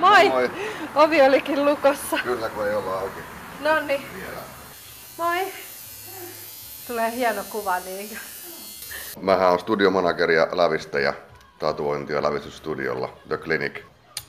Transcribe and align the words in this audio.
Moi. 0.00 0.28
Moi. 0.28 0.50
Ovi 0.94 1.22
olikin 1.22 1.64
lukossa. 1.64 2.18
Kyllä, 2.24 2.48
kun 2.48 2.66
ei 2.66 2.74
olla 2.74 2.98
auki 2.98 3.20
Nonni. 3.60 4.06
vielä. 4.14 4.40
Moi. 5.18 5.52
Tulee 6.86 7.10
hieno 7.12 7.42
kuva 7.50 7.78
niin. 7.78 8.18
Mähän 9.20 9.50
on 9.50 9.58
studiomanageri 9.58 10.34
ja 10.36 10.48
lävistäjä 10.52 11.14
tatuointi- 11.58 12.12
ja 12.12 12.22
lävistysstudiolla 12.22 13.12
The 13.28 13.36
Clinic. 13.36 13.80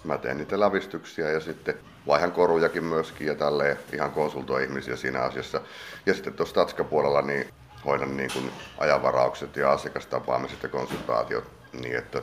Mä 0.04 0.18
teen 0.18 0.38
niitä 0.38 0.60
lävistyksiä 0.60 1.30
ja 1.30 1.40
sitten 1.40 1.76
vaihan 2.08 2.32
korujakin 2.32 2.84
myöskin 2.84 3.28
ja 3.28 3.36
tälleen 3.36 3.80
ihan 3.94 4.12
konsultoin 4.12 4.64
ihmisiä 4.64 4.96
siinä 4.96 5.20
asiassa. 5.22 5.62
Ja 6.06 6.14
sitten 6.14 6.34
tuossa 6.34 6.56
Tatska-puolella 6.56 7.22
niin 7.22 7.50
hoidan 7.86 8.18
niin 8.18 8.30
kuin 8.34 8.52
ajanvaraukset 8.78 9.56
ja 9.56 9.72
asiakastapaamiset 9.72 10.64
ja 10.64 10.70
konsultaatiot 10.70 11.44
niin, 11.74 11.96
että 11.98 12.22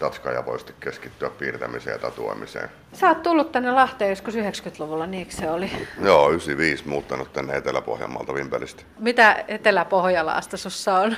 Tatskaaja 0.00 0.46
voi 0.46 0.58
sitten 0.58 0.76
keskittyä 0.80 1.30
piirtämiseen 1.30 1.94
ja 1.94 1.98
tatuoimiseen. 1.98 2.68
Sä 2.92 3.08
oot 3.08 3.22
tullut 3.22 3.52
tänne 3.52 3.72
Lahteen 3.72 4.10
joskus 4.10 4.34
90-luvulla, 4.34 5.06
niin 5.06 5.26
se 5.30 5.50
oli. 5.50 5.70
Joo, 6.02 6.28
95 6.30 6.88
muuttanut 6.88 7.32
tänne 7.32 7.56
Etelä-Pohjanmaalta 7.56 8.34
Vimpelistä. 8.34 8.82
Mitä 8.98 9.44
Etelä-Pohjalaasta 9.48 10.56
sussa 10.56 10.94
on? 10.94 11.16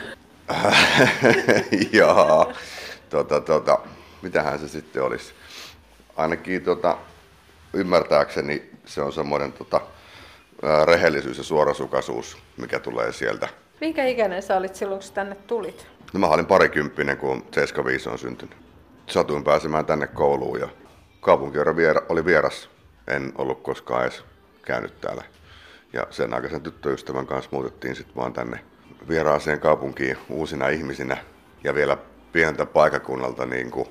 Jaa, 1.93 2.53
tota, 3.11 3.41
tota, 3.41 3.79
mitähän 4.23 4.59
se 4.59 4.69
sitten 4.69 5.03
olisi? 5.03 5.35
Ainakin 6.17 6.63
tota, 6.63 6.97
ymmärtääkseni 7.73 8.71
se 8.85 9.03
on 9.03 9.13
semmoinen 9.13 9.53
tota, 9.53 9.81
rehellisyys 10.85 11.39
ja 11.39 11.45
suorasukaisuus, 11.45 12.39
mikä 12.57 12.79
tulee 12.79 13.13
sieltä. 13.13 13.49
Minkä 13.81 14.05
ikäinen 14.05 14.43
sä 14.43 14.57
olit 14.57 14.75
silloin, 14.75 15.01
kun 15.01 15.13
tänne 15.15 15.35
tulit? 15.35 15.87
No, 16.13 16.21
mä 16.21 16.27
olin 16.27 16.47
parikymppinen, 16.47 17.17
kun 17.17 17.47
75 17.53 18.09
on 18.09 18.19
syntynyt. 18.19 18.62
Satuin 19.07 19.45
pääsemään 19.45 19.87
tänne 19.87 20.07
kouluun 20.07 20.61
ja 20.61 20.69
kaupunki 21.21 21.59
oli 22.09 22.25
vieras. 22.25 22.71
En 23.09 23.33
ollut 23.39 23.63
koskaan 23.63 24.03
edes 24.03 24.25
käynyt 24.63 25.01
täällä. 25.01 25.25
Ja 25.93 26.07
sen 26.11 26.35
aikaisen 26.35 26.63
tyttöystävän 26.63 27.27
kanssa 27.27 27.51
muutettiin 27.53 27.97
sitten 27.97 28.17
vaan 28.17 28.33
tänne 28.33 28.65
vieraaseen 29.09 29.61
kaupunkiin 29.61 30.17
uusina 30.29 30.69
ihmisinä. 30.69 31.17
Ja 31.65 31.75
vielä 31.75 31.97
pieneltä 32.33 32.67
paikakunnalta 32.67 33.47
niin 33.47 33.71
kuin 33.71 33.89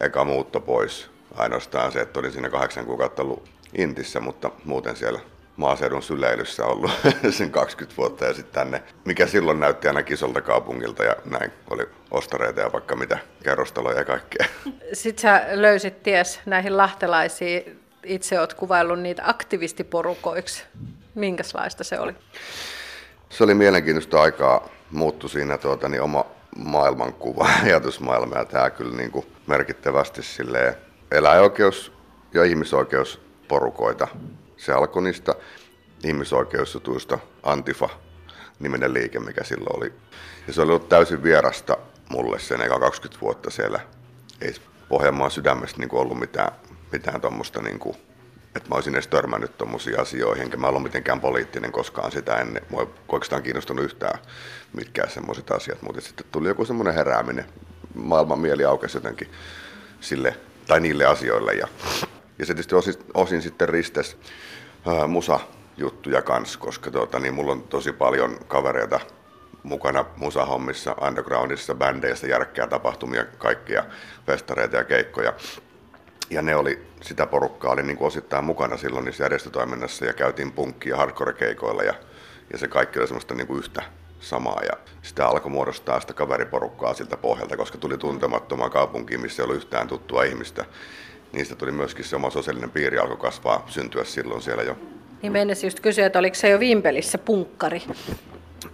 eka 0.00 0.24
muutto 0.24 0.60
pois. 0.60 1.10
Ainoastaan 1.34 1.92
se, 1.92 2.00
että 2.00 2.20
olin 2.20 2.32
siinä 2.32 2.50
kahdeksan 2.50 2.86
kuukautta 2.86 3.22
ollut 3.22 3.48
Intissä, 3.78 4.20
mutta 4.20 4.50
muuten 4.64 4.96
siellä 4.96 5.20
maaseudun 5.56 6.02
syleilyssä 6.02 6.64
ollut 6.64 6.90
sen 7.30 7.50
20 7.50 7.96
vuotta 7.96 8.24
ja 8.24 8.34
sitten 8.34 8.54
tänne, 8.54 8.82
mikä 9.04 9.26
silloin 9.26 9.60
näytti 9.60 9.88
aina 9.88 10.02
isolta 10.06 10.40
kaupungilta 10.40 11.04
ja 11.04 11.16
näin 11.24 11.52
oli 11.70 11.88
ostareita 12.10 12.60
ja 12.60 12.72
vaikka 12.72 12.96
mitä 12.96 13.18
kerrostaloja 13.44 13.98
ja 13.98 14.04
kaikkea. 14.04 14.46
Sitten 14.92 15.22
sä 15.22 15.46
löysit 15.50 16.02
ties 16.02 16.40
näihin 16.46 16.76
lahtelaisiin. 16.76 17.80
Itse 18.04 18.40
oot 18.40 18.54
kuvaillut 18.54 19.00
niitä 19.00 19.22
aktivistiporukoiksi. 19.26 20.64
Minkälaista 21.14 21.84
se 21.84 22.00
oli? 22.00 22.14
Se 23.28 23.44
oli 23.44 23.54
mielenkiintoista 23.54 24.22
aikaa, 24.22 24.68
muuttui 24.90 25.30
siinä 25.30 25.58
tuota, 25.58 25.88
niin 25.88 26.02
oma 26.02 26.26
maailmankuva, 26.56 27.48
ajatusmaailma 27.64 28.38
ja 28.38 28.44
tämä 28.44 28.70
kyllä 28.70 28.96
niin 28.96 29.10
kuin 29.10 29.26
merkittävästi 29.46 30.22
silleen 30.22 30.74
eläinoikeus- 31.10 31.92
ja 32.34 32.44
ihmisoikeusporukoita. 32.44 34.08
Se 34.56 34.72
alkoi 34.72 35.02
niistä 35.02 35.34
ihmisoikeusjutuista 36.04 37.18
Antifa 37.42 37.88
niminen 38.58 38.94
liike, 38.94 39.20
mikä 39.20 39.44
silloin 39.44 39.76
oli. 39.76 39.92
Ja 40.46 40.52
se 40.52 40.62
oli 40.62 40.70
ollut 40.70 40.88
täysin 40.88 41.22
vierasta 41.22 41.76
mulle 42.08 42.38
sen 42.38 42.62
eka 42.62 42.78
20 42.78 43.20
vuotta 43.20 43.50
siellä. 43.50 43.80
Ei 44.40 44.54
Pohjanmaan 44.88 45.30
sydämestä 45.30 45.78
niin 45.78 45.94
ollut 45.94 46.18
mitään, 46.18 46.52
mitään 46.92 47.20
tuommoista, 47.20 47.62
niin 47.62 47.80
että 48.56 48.68
mä 48.68 48.74
olisin 48.74 48.94
edes 48.94 49.06
törmännyt 49.06 49.58
tuommoisiin 49.58 50.00
asioihin, 50.00 50.44
enkä 50.44 50.56
mä 50.56 50.66
ollut 50.66 50.82
mitenkään 50.82 51.20
poliittinen 51.20 51.72
koskaan 51.72 52.12
sitä 52.12 52.36
ennen. 52.36 52.62
Mua 52.70 52.82
ei 52.82 52.88
oikeastaan 53.08 53.42
kiinnostunut 53.42 53.84
yhtään 53.84 54.18
mitkään 54.72 55.10
semmoiset 55.10 55.50
asiat, 55.50 55.82
mutta 55.82 56.00
sitten 56.00 56.26
tuli 56.32 56.48
joku 56.48 56.64
semmoinen 56.64 56.94
herääminen. 56.94 57.44
Maailman 57.94 58.38
mieli 58.38 58.64
aukesi 58.64 58.96
jotenkin 58.96 59.30
sille, 60.00 60.36
tai 60.66 60.80
niille 60.80 61.04
asioille. 61.04 61.52
Ja, 61.52 61.68
ja 62.38 62.46
se 62.46 62.54
tietysti 62.54 62.74
osin, 62.74 62.94
osin 63.14 63.42
sitten 63.42 63.68
ristes 63.68 64.16
ää, 64.86 65.06
musa-juttuja 65.06 66.22
kanssa, 66.22 66.58
koska 66.58 66.90
tuota, 66.90 67.18
niin 67.18 67.34
mulla 67.34 67.52
on 67.52 67.62
tosi 67.62 67.92
paljon 67.92 68.38
kavereita 68.48 69.00
mukana 69.62 70.04
musahommissa, 70.16 70.96
undergroundissa, 71.06 71.74
bändeissä, 71.74 72.26
järkkää 72.26 72.66
tapahtumia, 72.66 73.24
kaikkia 73.24 73.84
festareita 74.26 74.76
ja 74.76 74.84
keikkoja. 74.84 75.32
Ja 76.30 76.42
ne 76.42 76.56
oli, 76.56 76.86
sitä 77.02 77.26
porukkaa 77.26 77.72
oli 77.72 77.82
niin 77.82 77.96
kuin 77.96 78.06
osittain 78.06 78.44
mukana 78.44 78.76
silloin 78.76 79.04
niissä 79.04 79.24
järjestötoiminnassa 79.24 80.04
ja 80.04 80.12
käytiin 80.12 80.52
punkki- 80.52 80.88
ja 80.88 80.96
hardcore-keikoilla 80.96 81.82
ja, 81.82 81.94
ja 82.52 82.58
se 82.58 82.68
kaikki 82.68 82.98
oli 82.98 83.06
semmoista 83.06 83.34
niin 83.34 83.46
kuin 83.46 83.58
yhtä 83.58 83.82
samaa 84.20 84.60
ja 84.62 84.72
sitä 85.02 85.28
alkoi 85.28 85.50
muodostaa 85.50 86.00
sitä 86.00 86.12
kaveriporukkaa 86.12 86.94
siltä 86.94 87.16
pohjalta, 87.16 87.56
koska 87.56 87.78
tuli 87.78 87.98
tuntemattomaan 87.98 88.70
kaupunkiin, 88.70 89.20
missä 89.20 89.42
ei 89.42 89.44
ollut 89.44 89.56
yhtään 89.56 89.88
tuttua 89.88 90.24
ihmistä. 90.24 90.64
Niistä 91.36 91.56
tuli 91.56 91.72
myöskin 91.72 92.04
se 92.04 92.16
oma 92.16 92.30
sosiaalinen 92.30 92.70
piiri 92.70 92.98
alkoi 92.98 93.16
kasvaa, 93.16 93.66
syntyä 93.68 94.04
silloin 94.04 94.42
siellä 94.42 94.62
jo. 94.62 94.76
Niin 95.22 95.32
mennessä 95.32 95.66
just 95.66 95.80
kysyä, 95.80 96.06
että 96.06 96.18
oliko 96.18 96.34
se 96.34 96.48
jo 96.48 96.60
Vimpelissä 96.60 97.18
punkkari? 97.18 97.82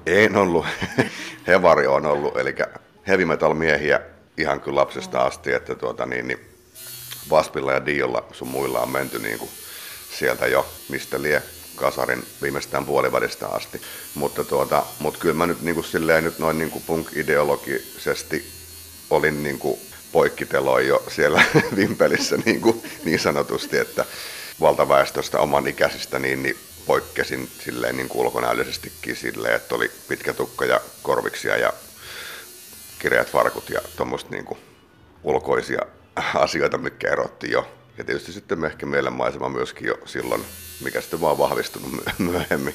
En 0.07 0.37
ollut, 0.37 0.67
Hevari 1.47 1.87
on 1.87 2.07
ollut, 2.07 2.37
eli 2.37 2.55
heavy 3.07 3.25
metal 3.25 3.55
miehiä 3.55 4.01
ihan 4.39 4.61
kyllä 4.61 4.81
lapsesta 4.81 5.23
asti, 5.23 5.53
että 5.53 5.75
tuota 5.75 6.07
niin, 6.07 6.29
niin 6.29 6.41
Vaspilla 7.31 7.73
ja 7.73 7.87
Diolla 7.87 8.25
sun 8.33 8.49
muilla 8.49 8.81
on 8.81 8.91
menty 8.91 9.19
niin 9.19 9.39
kuin 9.39 9.51
sieltä 10.19 10.47
jo, 10.47 10.67
mistä 10.89 11.23
lie 11.23 11.43
kasarin 11.77 12.25
viimeistään 12.43 12.87
puolivälistä 12.87 13.49
asti. 13.49 13.81
Mutta, 14.15 14.45
tuota, 14.45 14.83
mutta 14.99 15.21
kyllä 15.21 15.35
mä 15.35 15.47
nyt, 15.47 15.63
niin 15.63 15.75
kuin 15.75 15.85
silleen, 15.85 16.25
nyt 16.25 16.39
noin 16.39 16.59
niin 16.59 16.71
kuin 16.71 16.85
punk-ideologisesti 16.87 18.45
olin 19.11 19.43
niin 19.43 19.59
kuin 19.59 19.79
poikkiteloin 20.13 20.89
jo 20.89 21.03
siellä 21.09 21.43
Vimpelissä 21.77 22.37
niin, 22.45 22.61
kuin, 22.61 22.83
niin 23.05 23.19
sanotusti, 23.19 23.79
että 23.79 24.05
valtaväestöstä 24.61 25.39
oman 25.39 25.67
ikäisistä 25.67 26.19
niin, 26.19 26.43
niin 26.43 26.57
poikkesin 26.87 27.51
silleen 27.65 27.97
niin 27.97 28.09
ulkonäöllisestikin 28.15 29.17
silleen, 29.17 29.55
että 29.55 29.75
oli 29.75 29.91
pitkä 30.09 30.33
tukka 30.33 30.65
ja 30.65 30.81
korviksia 31.03 31.57
ja 31.57 31.73
kireät 32.99 33.31
farkut 33.31 33.71
ja 33.71 33.81
tuommoista 33.97 34.31
niin 34.31 34.47
ulkoisia 35.25 35.81
asioita, 36.35 36.79
mikä 36.79 37.13
erotti 37.13 37.51
jo. 37.51 37.69
Ja 37.99 38.05
tietysti 38.05 38.33
sitten 38.33 38.65
ehkä 38.65 38.87
mielenmaisema 38.87 39.49
myöskin 39.49 39.87
jo 39.87 39.99
silloin, 40.05 40.45
mikä 40.85 41.01
sitten 41.01 41.21
vaan 41.21 41.39
vahvistunut 41.39 41.93
myöhemmin. 42.19 42.75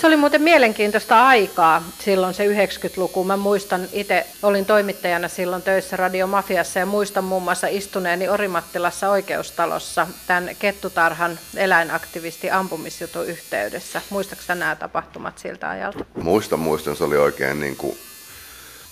Se 0.00 0.06
oli 0.06 0.16
muuten 0.16 0.42
mielenkiintoista 0.42 1.26
aikaa 1.26 1.82
silloin 1.98 2.34
se 2.34 2.46
90-luku. 2.46 3.24
Mä 3.24 3.36
muistan, 3.36 3.88
itse 3.92 4.26
olin 4.42 4.66
toimittajana 4.66 5.28
silloin 5.28 5.62
töissä 5.62 5.96
Radiomafiassa 5.96 6.78
ja 6.78 6.86
muistan 6.86 7.24
muun 7.24 7.42
muassa 7.42 7.66
istuneeni 7.66 8.28
Orimattilassa 8.28 9.10
oikeustalossa 9.10 10.06
tämän 10.26 10.56
Kettutarhan 10.58 11.38
eläinaktivisti 11.56 12.50
ampumisjutun 12.50 13.26
yhteydessä. 13.26 14.02
Muistatko 14.10 14.54
nämä 14.54 14.76
tapahtumat 14.76 15.38
siltä 15.38 15.70
ajalta? 15.70 16.04
Muistan, 16.22 16.60
muistan. 16.60 16.96
Se 16.96 17.04
oli 17.04 17.16
oikein 17.16 17.60
niin 17.60 17.76
kuin, 17.76 17.98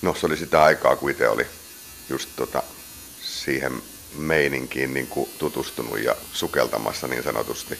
no 0.03 0.15
se 0.15 0.27
oli 0.27 0.37
sitä 0.37 0.63
aikaa, 0.63 0.97
kun 0.97 1.11
itse 1.11 1.29
oli 1.29 1.47
just 2.09 2.29
tota, 2.37 2.63
siihen 3.23 3.73
meininkiin 4.19 4.95
niin 4.95 5.07
kuin 5.07 5.31
tutustunut 5.39 5.99
ja 5.99 6.17
sukeltamassa 6.33 7.09
niin 7.09 7.23
sanotusti. 7.23 7.79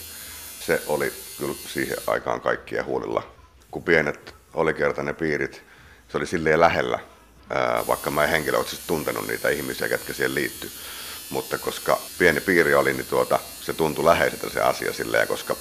Se 0.67 0.83
oli 0.87 1.13
kyllä 1.39 1.55
siihen 1.73 1.97
aikaan 2.07 2.41
kaikkien 2.41 2.85
huulilla. 2.85 3.35
Kun 3.71 3.83
pienet 3.83 4.35
ne 5.03 5.13
piirit, 5.13 5.63
se 6.09 6.17
oli 6.17 6.27
silleen 6.27 6.61
lähellä, 6.61 6.99
vaikka 7.89 8.11
mä 8.11 8.25
en 8.25 8.31
henkilökohtaisesti 8.31 8.87
tuntenut 8.87 9.27
niitä 9.27 9.49
ihmisiä, 9.49 9.89
ketkä 9.89 10.13
siihen 10.13 10.35
liittyi. 10.35 10.71
Mutta 11.31 11.59
koska 11.59 12.01
pieni 12.19 12.41
piiri 12.41 12.75
oli, 12.75 12.93
niin 12.93 13.07
tuota, 13.07 13.39
se 13.61 13.73
tuntui 13.73 14.05
läheiseltä 14.05 14.51
se 14.51 14.61
asia 14.61 14.93
silleen, 14.93 15.29
koska 15.29 15.57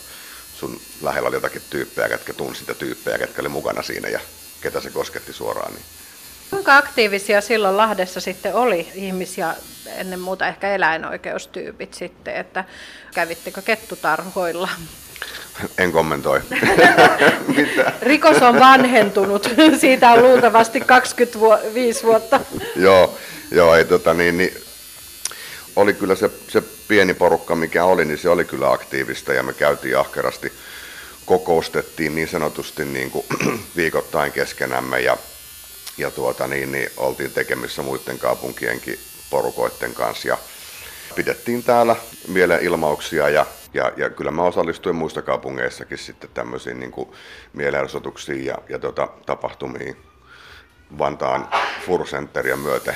sun 0.56 0.82
lähellä 1.02 1.28
oli 1.28 1.36
jotakin 1.36 1.62
tyyppejä, 1.70 2.10
ketkä 2.10 2.34
tunsi 2.34 2.60
sitä 2.60 2.74
tyyppejä, 2.74 3.18
ketkä 3.18 3.42
oli 3.42 3.50
mukana 3.50 3.82
siinä 3.82 4.10
ja 4.10 4.20
ketä 4.62 4.82
se 4.82 4.90
kosketti 4.90 5.34
suoraan. 5.34 5.74
Niin 5.74 5.86
Kuinka 6.50 6.78
aktiivisia 6.78 7.42
silloin 7.42 7.78
Lahdessa 7.78 8.20
sitten 8.20 8.56
oli 8.56 8.88
ihmisiä, 8.94 9.56
ennen 9.96 10.20
muuta 10.20 10.48
ehkä 10.48 10.76
eläinoikeustyypit 10.76 11.94
sitten, 11.94 12.36
että 12.36 12.64
kävittekö 13.14 13.62
kettutarhoilla? 13.62 14.70
En 15.78 15.92
kommentoi. 15.92 16.42
Rikos 18.02 18.42
on 18.42 18.60
vanhentunut, 18.60 19.50
siitä 19.80 20.12
on 20.12 20.24
luultavasti 20.24 20.82
25 20.82 22.04
vuotta. 22.04 22.40
joo, 22.76 23.18
joo 23.52 23.76
ei, 23.76 23.86
tota, 23.86 24.14
niin, 24.14 24.38
niin, 24.38 24.54
oli 25.76 25.94
kyllä 25.94 26.16
se, 26.16 26.30
se 26.48 26.64
pieni 26.88 27.14
porukka, 27.14 27.56
mikä 27.56 27.86
oli, 27.86 28.06
niin 28.06 28.18
se 28.18 28.30
oli 28.30 28.46
kyllä 28.46 28.72
aktiivista 28.72 29.34
ja 29.34 29.44
me 29.44 29.54
käytiin 29.54 29.98
ahkerasti, 29.98 30.54
kokoustettiin 31.26 32.16
niin 32.16 32.28
sanotusti 32.28 32.86
niin 32.86 33.12
kuin, 33.12 33.26
viikoittain 33.76 34.32
keskenämme 34.32 35.00
ja 35.00 35.18
ja 35.98 36.12
tuota, 36.12 36.48
niin, 36.48 36.72
niin 36.72 36.90
oltiin 36.98 37.32
tekemissä 37.32 37.82
muiden 37.82 38.20
kaupunkienkin 38.20 39.00
porukoiden 39.30 39.94
kanssa. 39.94 40.28
Ja 40.28 40.38
pidettiin 41.16 41.64
täällä 41.64 41.96
mielenilmauksia 42.28 43.30
ja, 43.30 43.46
ja, 43.74 43.92
ja 43.98 44.10
kyllä 44.10 44.32
mä 44.32 44.44
osallistuin 44.44 44.96
muista 44.96 45.22
kaupungeissakin 45.22 45.98
sitten 45.98 46.30
tämmöisiin 46.34 46.80
niin 46.80 46.94
mielenosoituksiin 47.54 48.46
ja, 48.46 48.58
ja 48.70 48.80
tota, 48.80 49.08
tapahtumiin. 49.26 49.98
Vantaan 50.98 51.50
Furcenteria 51.86 52.58
myöten 52.58 52.96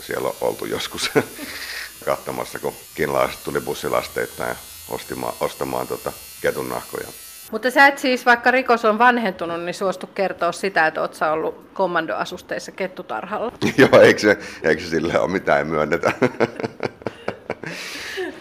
siellä 0.00 0.28
on 0.28 0.36
oltu 0.40 0.64
joskus 0.64 1.10
katsomassa, 2.04 2.58
kun 2.58 2.74
kiinalaiset 2.94 3.44
tuli 3.44 3.60
bussilasteittain 3.60 4.56
ostimaan, 4.88 5.34
ostamaan 5.40 5.86
tota 5.86 6.12
ketunnahkoja. 6.42 7.08
Mutta 7.50 7.70
sä 7.70 7.86
et 7.86 7.98
siis, 7.98 8.26
vaikka 8.26 8.50
rikos 8.50 8.84
on 8.84 8.98
vanhentunut, 8.98 9.64
niin 9.64 9.74
suostu 9.74 10.06
kertoa 10.06 10.52
sitä, 10.52 10.86
että 10.86 11.00
oot 11.00 11.14
sä 11.14 11.32
ollut 11.32 11.70
kommandoasusteissa 11.74 12.72
kettutarhalla. 12.72 13.52
Joo, 13.78 14.00
eikö 14.00 14.20
se, 14.20 14.38
eikö 14.62 14.82
se 14.82 14.88
sille 14.88 15.18
ole 15.18 15.30
mitään 15.30 15.66
myönnetä? 15.66 16.12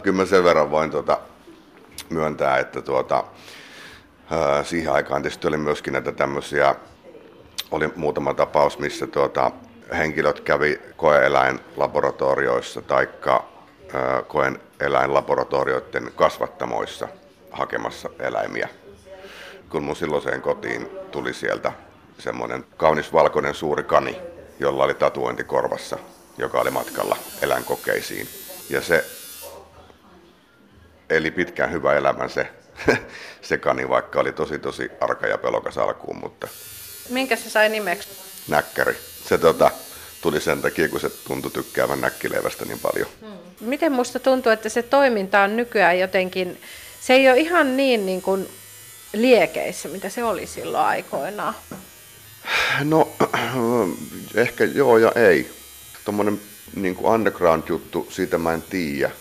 Kyllä 0.04 0.18
mä 0.18 0.26
sen 0.26 0.44
verran 0.44 0.72
voin 0.72 0.92
tuota, 0.92 1.20
myöntää, 2.10 2.58
että 2.58 2.82
tuota, 2.82 3.24
ää, 4.32 4.64
siihen 4.64 4.94
aikaan 4.94 5.22
tietysti 5.22 5.48
oli 5.48 5.58
myöskin 5.58 5.94
näitä 5.94 6.12
tämmöisiä, 6.12 6.76
oli 7.72 7.90
muutama 7.96 8.34
tapaus, 8.34 8.80
missä 8.80 9.08
tuota, 9.08 9.52
henkilöt 9.98 10.40
kävi 10.40 10.82
koeeläinlaboratorioissa 10.96 12.82
tai 12.82 13.10
koeeläinlaboratorioiden 14.28 16.12
kasvattamoissa 16.16 17.08
hakemassa 17.52 18.10
eläimiä. 18.20 18.70
Kun 19.70 19.84
mun 19.84 19.96
silloiseen 19.96 20.42
kotiin 20.42 20.88
tuli 21.12 21.34
sieltä 21.34 21.72
semmoinen 22.20 22.66
kaunis 22.78 23.14
valkoinen 23.14 23.56
suuri 23.56 23.84
kani, 23.84 24.18
jolla 24.60 24.84
oli 24.84 24.94
tatuointi 24.94 25.44
korvassa, 25.44 25.98
joka 26.38 26.62
oli 26.62 26.72
matkalla 26.72 27.18
eläinkokeisiin. 27.42 28.28
Ja 28.70 28.82
se 28.82 29.06
eli 31.10 31.32
pitkään 31.32 31.72
hyvä 31.72 31.94
elämän 31.94 32.30
se, 32.30 32.48
se 33.42 33.58
kani, 33.58 33.90
vaikka 33.90 34.20
oli 34.20 34.32
tosi 34.32 34.60
tosi 34.60 34.92
arka 35.02 35.28
ja 35.28 35.38
pelokas 35.38 35.78
alkuun, 35.78 36.18
mutta... 36.18 36.48
Minkä 37.10 37.36
se 37.36 37.50
sai 37.50 37.70
nimeksi? 37.70 38.10
Näkkäri. 38.48 38.98
Se 39.28 39.38
tota, 39.38 39.72
tuli 40.22 40.42
sen 40.42 40.62
takia, 40.62 40.90
kun 40.90 41.00
se 41.00 41.10
tuntui 41.10 41.52
tykkäävän 41.52 42.02
näkkileivästä 42.02 42.66
niin 42.66 42.80
paljon. 42.80 43.08
Hmm. 43.22 43.38
Miten 43.62 43.92
musta 43.92 44.20
tuntuu, 44.20 44.52
että 44.52 44.70
se 44.70 44.84
toiminta 44.84 45.42
on 45.42 45.56
nykyään 45.56 46.00
jotenkin, 46.00 46.62
se 47.02 47.14
ei 47.14 47.30
ole 47.30 47.38
ihan 47.38 47.78
niin, 47.78 48.06
niin 48.06 48.22
kuin 48.22 48.50
liekeissä, 49.22 49.90
mitä 49.90 50.10
se 50.10 50.24
oli 50.24 50.48
silloin 50.48 50.86
aikoinaan? 50.86 51.56
No, 52.84 53.12
ehkä 54.36 54.64
joo 54.64 54.98
ja 54.98 55.12
ei. 55.16 55.52
Tuommoinen 56.06 56.42
niin 56.76 56.98
underground-juttu, 56.98 58.08
siitä 58.12 58.38
mä 58.38 58.54
en 58.54 58.62
tiedä 58.62 59.12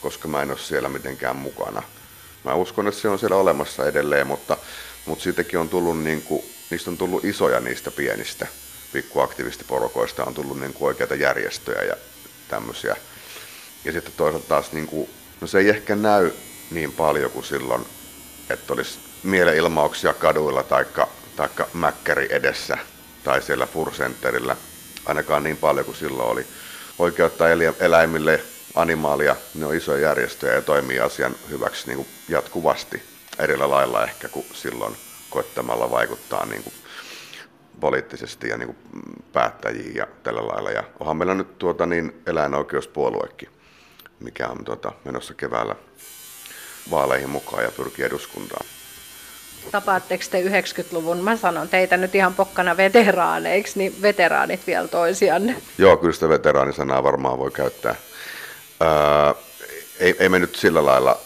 koska 0.00 0.28
mä 0.28 0.42
en 0.42 0.50
ole 0.50 0.58
siellä 0.58 0.88
mitenkään 0.88 1.36
mukana. 1.36 1.82
Mä 2.44 2.54
uskon, 2.54 2.88
että 2.88 3.00
se 3.00 3.08
on 3.08 3.18
siellä 3.18 3.36
olemassa 3.36 3.86
edelleen, 3.86 4.26
mutta, 4.26 4.56
mutta 5.06 5.22
siitäkin 5.22 5.58
on 5.58 5.68
tullut, 5.68 6.02
niin 6.02 6.22
kuin, 6.22 6.44
niistä 6.70 6.90
on 6.90 6.98
tullut 6.98 7.24
isoja 7.24 7.60
niistä 7.60 7.90
pienistä 7.90 8.46
pikkuaktiivistiporokoista, 8.92 10.24
on 10.24 10.34
tullut 10.34 10.60
niin 10.60 10.72
kuin 10.72 10.88
oikeita 10.88 11.14
järjestöjä 11.14 11.82
ja 11.82 11.96
tämmöisiä. 12.48 12.96
Ja 13.84 13.92
sitten 13.92 14.12
toisaalta 14.16 14.48
taas, 14.48 14.72
niin 14.72 14.86
kuin, 14.86 15.10
no 15.40 15.46
se 15.46 15.58
ei 15.58 15.68
ehkä 15.68 15.96
näy 15.96 16.30
niin 16.70 16.92
paljon 16.92 17.30
kuin 17.30 17.44
silloin, 17.44 17.86
että 18.50 18.72
olisi 18.72 18.98
mielenilmauksia 19.22 20.14
kaduilla 20.14 20.62
taikka, 20.62 21.08
taikka 21.36 21.68
mäkkäri 21.72 22.28
edessä 22.30 22.78
tai 23.24 23.42
siellä 23.42 23.66
Furcenterillä, 23.66 24.56
ainakaan 25.06 25.42
niin 25.42 25.56
paljon 25.56 25.84
kuin 25.84 25.96
silloin 25.96 26.30
oli. 26.30 26.46
Oikeutta 26.98 27.44
eläimille 27.80 28.40
animaalia, 28.74 29.36
ne 29.54 29.66
on 29.66 29.74
isoja 29.74 30.08
järjestöjä 30.08 30.54
ja 30.54 30.62
toimii 30.62 31.00
asian 31.00 31.34
hyväksi 31.50 31.86
niin 31.86 31.96
kuin 31.96 32.08
jatkuvasti 32.28 33.02
erillä 33.38 33.70
lailla 33.70 34.04
ehkä 34.04 34.28
kuin 34.28 34.46
silloin 34.52 34.96
koettamalla 35.30 35.90
vaikuttaa 35.90 36.46
niin 36.46 36.62
kuin 36.62 36.74
poliittisesti 37.80 38.48
ja 38.48 38.56
niin 38.56 38.66
kuin 38.66 38.78
päättäjiin 39.32 39.94
ja 39.94 40.06
tällä 40.22 40.48
lailla. 40.48 40.70
Ja 40.70 40.84
onhan 41.00 41.16
meillä 41.16 41.34
nyt 41.34 41.58
tuota 41.58 41.86
niin 41.86 42.22
eläinoikeuspuoluekin, 42.26 43.48
mikä 44.20 44.48
on 44.48 44.64
tuota, 44.64 44.92
menossa 45.04 45.34
keväällä 45.34 45.76
vaaleihin 46.90 47.30
mukaan 47.30 47.64
ja 47.64 47.70
pyrkii 47.70 48.04
eduskuntaan. 48.04 48.66
Tapaatteko 49.70 50.24
te 50.30 50.42
90-luvun, 50.42 51.18
mä 51.18 51.36
sanon 51.36 51.68
teitä 51.68 51.96
nyt 51.96 52.14
ihan 52.14 52.34
pokkana 52.34 52.76
veteraaneiksi, 52.76 53.78
niin 53.78 54.02
veteraanit 54.02 54.66
vielä 54.66 54.88
toisianne? 54.88 55.56
Joo, 55.78 55.96
kyllä 55.96 56.12
sitä 56.12 56.28
veteraanisanaa 56.28 57.04
varmaan 57.04 57.38
voi 57.38 57.50
käyttää 57.50 57.94
Ää, 58.80 59.34
ei, 59.98 60.16
ei 60.18 60.28
me 60.28 60.38
nyt 60.38 60.56
sillä 60.56 60.86
lailla 60.86 61.20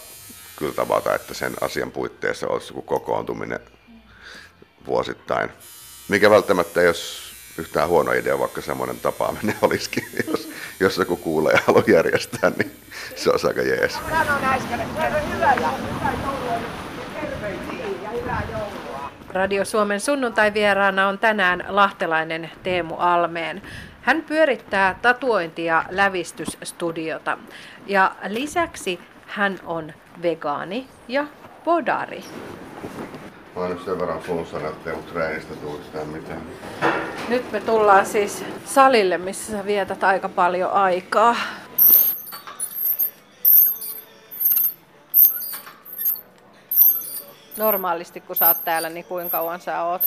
kyllä 0.56 0.72
tavata, 0.72 1.14
että 1.14 1.34
sen 1.34 1.52
asian 1.60 1.90
puitteissa 1.90 2.48
olisi 2.48 2.68
joku 2.70 2.82
kokoontuminen 2.82 3.60
vuosittain. 4.86 5.50
Mikä 6.08 6.30
välttämättä 6.30 6.80
ei 6.80 6.86
olisi 6.86 7.34
yhtään 7.58 7.88
huono 7.88 8.12
idea, 8.12 8.38
vaikka 8.38 8.60
semmoinen 8.60 9.00
tapaaminen 9.00 9.56
olisikin. 9.62 10.04
Jos, 10.26 10.48
jos 10.80 10.96
joku 10.96 11.16
kuulee 11.16 11.52
ja 11.52 11.60
haluaa 11.66 11.84
järjestää, 11.86 12.50
niin 12.50 12.76
se 13.16 13.30
on 13.30 13.38
aika 13.48 13.62
jees. 13.62 13.98
Radio 19.32 19.64
Suomen 19.64 20.00
sunnuntai-vieraana 20.00 21.08
on 21.08 21.18
tänään 21.18 21.64
lahtelainen 21.68 22.50
Teemu 22.62 22.94
Almeen. 22.98 23.62
Hän 24.02 24.22
pyörittää 24.22 24.98
tatuointi- 25.02 25.64
ja 25.64 25.84
lävistysstudiota 25.90 27.38
ja 27.86 28.12
lisäksi 28.28 29.00
hän 29.26 29.58
on 29.66 29.92
vegaani 30.22 30.86
ja 31.08 31.26
podari. 31.64 32.24
Mä 33.54 33.60
oon 33.60 33.70
nyt 33.70 33.84
sen 33.84 34.00
verran 34.00 34.20
flunssana, 34.20 34.68
että 34.68 34.90
ei 34.90 34.96
treenistä 35.12 35.54
tule 35.54 35.78
yhtään 35.78 36.08
mitään. 36.08 36.40
Nyt 37.28 37.52
me 37.52 37.60
tullaan 37.60 38.06
siis 38.06 38.44
salille, 38.64 39.18
missä 39.18 39.52
sä 39.52 39.66
vietät 39.66 40.04
aika 40.04 40.28
paljon 40.28 40.72
aikaa. 40.72 41.36
Normaalisti 47.56 48.20
kun 48.20 48.36
sä 48.36 48.48
oot 48.48 48.64
täällä, 48.64 48.88
niin 48.90 49.04
kuinka 49.04 49.38
kauan 49.38 49.60
sä 49.60 49.82
oot? 49.82 50.02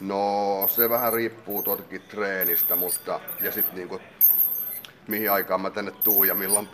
No 0.00 0.68
se 0.70 0.90
vähän 0.90 1.12
riippuu 1.12 1.62
toki 1.62 1.98
treenistä, 1.98 2.76
mutta 2.76 3.20
ja 3.40 3.52
sitten 3.52 3.74
niinku, 3.74 4.00
mihin 5.08 5.32
aikaan 5.32 5.60
mä 5.60 5.70
tänne 5.70 5.90
tuun 5.90 6.28
ja 6.28 6.34
milloin 6.34 6.68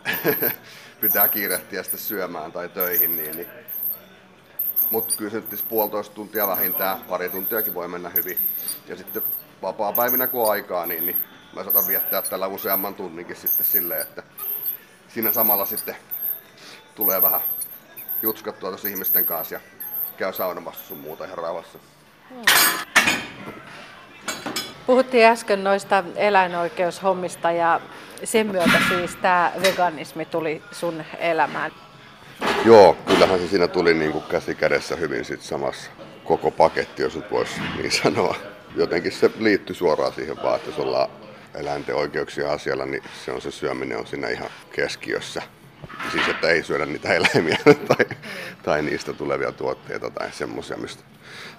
pitää 1.01 1.29
kiirehtiä 1.29 1.83
sitten 1.83 2.01
syömään 2.01 2.53
tai 2.53 2.69
töihin, 2.69 3.17
niin, 3.17 3.37
niin 3.37 3.49
mutta 4.91 5.15
kyllä 5.17 5.31
se 5.31 5.37
nyt 5.37 5.65
puolitoista 5.69 6.15
tuntia 6.15 6.49
vähintään, 6.49 7.01
pari 7.01 7.29
tuntiakin 7.29 7.75
voi 7.75 7.89
mennä 7.89 8.09
hyvin. 8.09 8.39
Ja 8.89 8.97
sitten 8.97 9.23
vapaa-päivinä 9.63 10.27
kun 10.27 10.43
on 10.43 10.51
aikaa, 10.51 10.87
niin, 10.87 11.07
niin 11.07 11.17
mä 11.55 11.65
saatan 11.65 11.87
viettää 11.89 12.23
tällä 12.23 12.47
useamman 12.47 12.95
tunninkin 12.95 13.37
sitten 13.37 13.67
silleen, 13.67 14.03
että 14.03 14.23
siinä 15.09 15.33
samalla 15.33 15.67
sitten 15.67 15.97
tulee 16.95 17.23
vähän 17.23 17.41
jutskattua 18.23 18.71
tuossa 18.71 18.89
ihmisten 18.89 19.25
kanssa 19.25 19.55
ja 19.55 19.61
käy 20.17 20.33
saunomassa 20.33 20.87
sun 20.87 20.99
muuta 20.99 21.25
ihan 21.25 21.39
rauhassa. 21.39 21.79
Puhuttiin 24.87 25.27
äsken 25.27 25.65
noista 25.65 26.05
eläinoikeushommista 26.17 27.51
ja 27.51 27.81
sen 28.25 28.47
myötä 28.47 28.79
siis 28.89 29.17
tämä 29.17 29.53
veganismi 29.63 30.25
tuli 30.25 30.63
sun 30.73 31.05
elämään. 31.19 31.73
Joo, 32.65 32.97
kyllähän 33.07 33.39
se 33.39 33.49
siinä 33.49 33.69
tuli 33.69 33.95
niin 33.95 34.13
kuin 34.13 34.25
käsi 34.25 34.55
kädessä 34.55 34.97
hyvin 34.97 35.25
sit 35.25 35.43
samassa 35.43 35.91
koko 36.25 36.51
paketti, 36.51 37.03
jos 37.03 37.17
nyt 37.17 37.31
voisi 37.31 37.61
niin 37.77 37.93
sanoa. 37.93 38.37
Jotenkin 38.77 39.13
se 39.13 39.31
liittyy 39.39 39.75
suoraan 39.75 40.13
siihen 40.13 40.37
vaan, 40.43 40.57
että 40.57 40.71
jos 40.71 40.79
ollaan 40.79 41.11
eläinten 41.55 41.95
oikeuksia 41.95 42.53
asialla, 42.53 42.87
niin 42.87 43.03
se 43.25 43.33
on 43.33 43.41
se 43.41 43.51
syöminen 43.51 43.99
on 43.99 44.07
siinä 44.07 44.29
ihan 44.29 44.51
keskiössä. 44.71 45.43
Siis 46.13 46.29
että 46.29 46.49
ei 46.49 46.63
syödä 46.63 46.87
niitä 46.87 47.15
eläimiä 47.15 47.59
tai, 47.89 48.07
tai 48.63 48.83
niistä 48.83 49.13
tulevia 49.13 49.53
tuotteita 49.53 50.11
tai 50.11 50.33
semmoisia, 50.33 50.77
mistä 50.77 51.03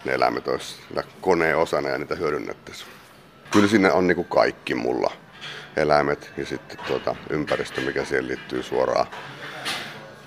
ne 0.05 0.13
eläimet 0.13 0.47
olisi 0.47 0.75
koneen 1.21 1.57
osana 1.57 1.89
ja 1.89 1.97
niitä 1.97 2.15
hyödynnettäisiin. 2.15 2.89
Kyllä 3.51 3.67
sinne 3.67 3.91
on 3.91 4.07
niin 4.07 4.25
kaikki 4.25 4.75
mulla. 4.75 5.11
Eläimet 5.75 6.31
ja 6.37 6.45
sitten 6.45 6.77
tuota, 6.87 7.15
ympäristö, 7.29 7.81
mikä 7.81 8.05
siihen 8.05 8.27
liittyy 8.27 8.63
suoraan. 8.63 9.07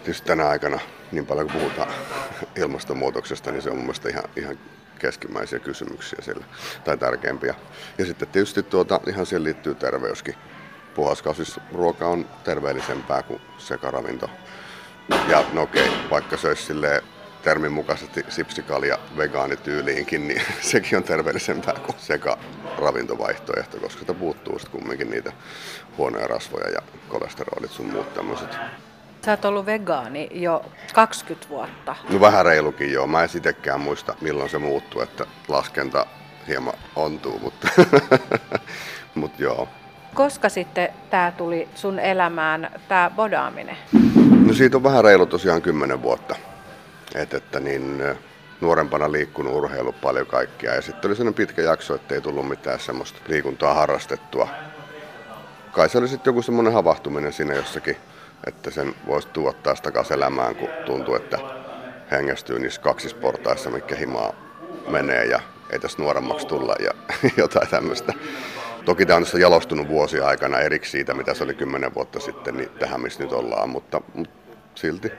Tietysti 0.04 0.26
tänä 0.26 0.48
aikana, 0.48 0.80
niin 1.12 1.26
paljon 1.26 1.50
kuin 1.50 1.60
puhutaan 1.60 1.92
ilmastonmuutoksesta, 2.62 3.50
niin 3.50 3.62
se 3.62 3.70
on 3.70 3.76
mun 3.76 3.84
mielestä 3.84 4.08
ihan, 4.08 4.24
ihan 4.36 4.58
keskimmäisiä 4.98 5.58
kysymyksiä 5.58 6.18
siellä, 6.22 6.44
tai 6.84 6.96
tärkeimpiä. 6.96 7.54
Ja 7.98 8.04
sitten 8.06 8.28
tietysti 8.28 8.62
tuota, 8.62 9.00
ihan 9.06 9.26
siihen 9.26 9.44
liittyy 9.44 9.74
terveyskin. 9.74 10.34
Puhaskausis-ruoka 10.94 12.06
on 12.06 12.26
terveellisempää 12.44 13.22
kuin 13.22 13.40
sekaravinto. 13.58 14.30
Ja 15.28 15.44
no 15.52 15.62
okei, 15.62 15.90
vaikka 16.10 16.36
se 16.36 16.48
olisi 16.48 16.62
silleen 16.62 17.02
termin 17.42 17.72
mukaisesti 17.72 18.24
sipsikalja 18.28 18.98
vegaanityyliinkin, 19.16 20.28
niin 20.28 20.42
sekin 20.60 20.96
on 20.96 21.04
terveellisempää 21.04 21.74
kuin 21.74 21.96
sekä 21.98 22.36
ravintovaihtoehto, 22.78 23.78
koska 23.78 24.00
sitä 24.00 24.14
puuttuu 24.14 24.58
sitten 24.58 24.80
kumminkin 24.80 25.10
niitä 25.10 25.32
huonoja 25.98 26.26
rasvoja 26.26 26.70
ja 26.70 26.80
kolesterolit 27.08 27.70
sun 27.70 27.86
muut 27.86 28.14
tämmöiset. 28.14 28.58
Sä 29.24 29.30
oot 29.30 29.44
ollut 29.44 29.66
vegaani 29.66 30.28
jo 30.32 30.64
20 30.94 31.48
vuotta. 31.48 31.96
No 32.08 32.20
vähän 32.20 32.44
reilukin 32.44 32.92
joo. 32.92 33.06
Mä 33.06 33.22
en 33.22 33.28
sitekään 33.28 33.80
muista 33.80 34.14
milloin 34.20 34.50
se 34.50 34.58
muuttuu, 34.58 35.00
että 35.00 35.26
laskenta 35.48 36.06
hieman 36.48 36.74
ontuu, 36.96 37.38
mutta, 37.38 37.68
mutta 39.14 39.42
joo. 39.42 39.68
Koska 40.20 40.48
sitten 40.48 40.88
tämä 41.10 41.32
tuli 41.36 41.68
sun 41.74 41.98
elämään, 41.98 42.70
tämä 42.88 43.10
bodaaminen? 43.16 43.76
No 44.46 44.52
siitä 44.54 44.76
on 44.76 44.82
vähän 44.82 45.04
reilu 45.04 45.26
tosiaan 45.26 45.62
kymmenen 45.62 46.02
vuotta. 46.02 46.36
Et, 47.14 47.34
että 47.34 47.60
niin, 47.60 48.02
nuorempana 48.60 49.12
liikkunut 49.12 49.54
urheilu 49.54 49.92
paljon 49.92 50.26
kaikkia. 50.26 50.74
Ja 50.74 50.82
sitten 50.82 51.08
oli 51.08 51.16
sellainen 51.16 51.34
pitkä 51.34 51.62
jakso, 51.62 51.94
että 51.94 52.14
ei 52.14 52.20
tullut 52.20 52.48
mitään 52.48 52.80
semmoista 52.80 53.20
liikuntaa 53.28 53.74
harrastettua. 53.74 54.48
Kai 55.72 55.88
se 55.88 55.98
oli 55.98 56.08
sitten 56.08 56.30
joku 56.30 56.42
semmoinen 56.42 56.72
havahtuminen 56.72 57.32
siinä 57.32 57.54
jossakin, 57.54 57.96
että 58.46 58.70
sen 58.70 58.94
voisi 59.06 59.28
tuoda 59.28 59.58
taas 59.62 59.80
takaisin 59.80 60.16
elämään, 60.16 60.54
kun 60.54 60.68
tuntuu, 60.86 61.14
että 61.14 61.38
hengästyy 62.10 62.58
niissä 62.58 62.80
kaksissa 62.80 63.16
portaissa, 63.16 63.70
mikä 63.70 63.96
himaa 63.96 64.32
menee 64.88 65.24
ja 65.24 65.40
ei 65.70 65.78
tässä 65.78 66.02
nuoremmaksi 66.02 66.46
tulla 66.46 66.74
ja 66.80 66.90
jotain 67.42 67.68
tämmöistä. 67.68 68.12
Toki 68.90 69.06
tämä 69.06 69.16
on 69.16 69.22
tässä 69.22 69.38
jalostunut 69.38 69.88
vuosia 69.88 70.26
aikana 70.26 70.58
eriksi 70.58 70.90
siitä, 70.90 71.14
mitä 71.14 71.34
se 71.34 71.44
oli 71.44 71.54
kymmenen 71.54 71.94
vuotta 71.94 72.20
sitten, 72.20 72.56
niin 72.56 72.68
tähän 72.78 73.00
missä 73.00 73.22
nyt 73.22 73.32
ollaan, 73.32 73.68
mutta, 73.68 74.00
mutta 74.14 74.56
silti. 74.74 75.12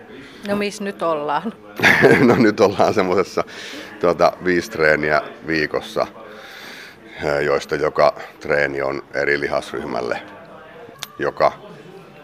No 0.48 0.56
missä 0.56 0.84
nyt 0.84 1.02
ollaan? 1.02 1.54
no 2.28 2.36
nyt 2.36 2.60
ollaan 2.60 2.94
semmoisessa 2.94 3.44
tuota, 4.00 4.34
viisi 4.46 4.72
treeniä 4.72 5.22
viikossa, 5.48 6.08
joista 7.46 7.76
joka 7.76 8.14
treeni 8.40 8.82
on 8.82 9.04
eri 9.14 9.40
lihasryhmälle. 9.40 10.22
Joka 11.20 11.52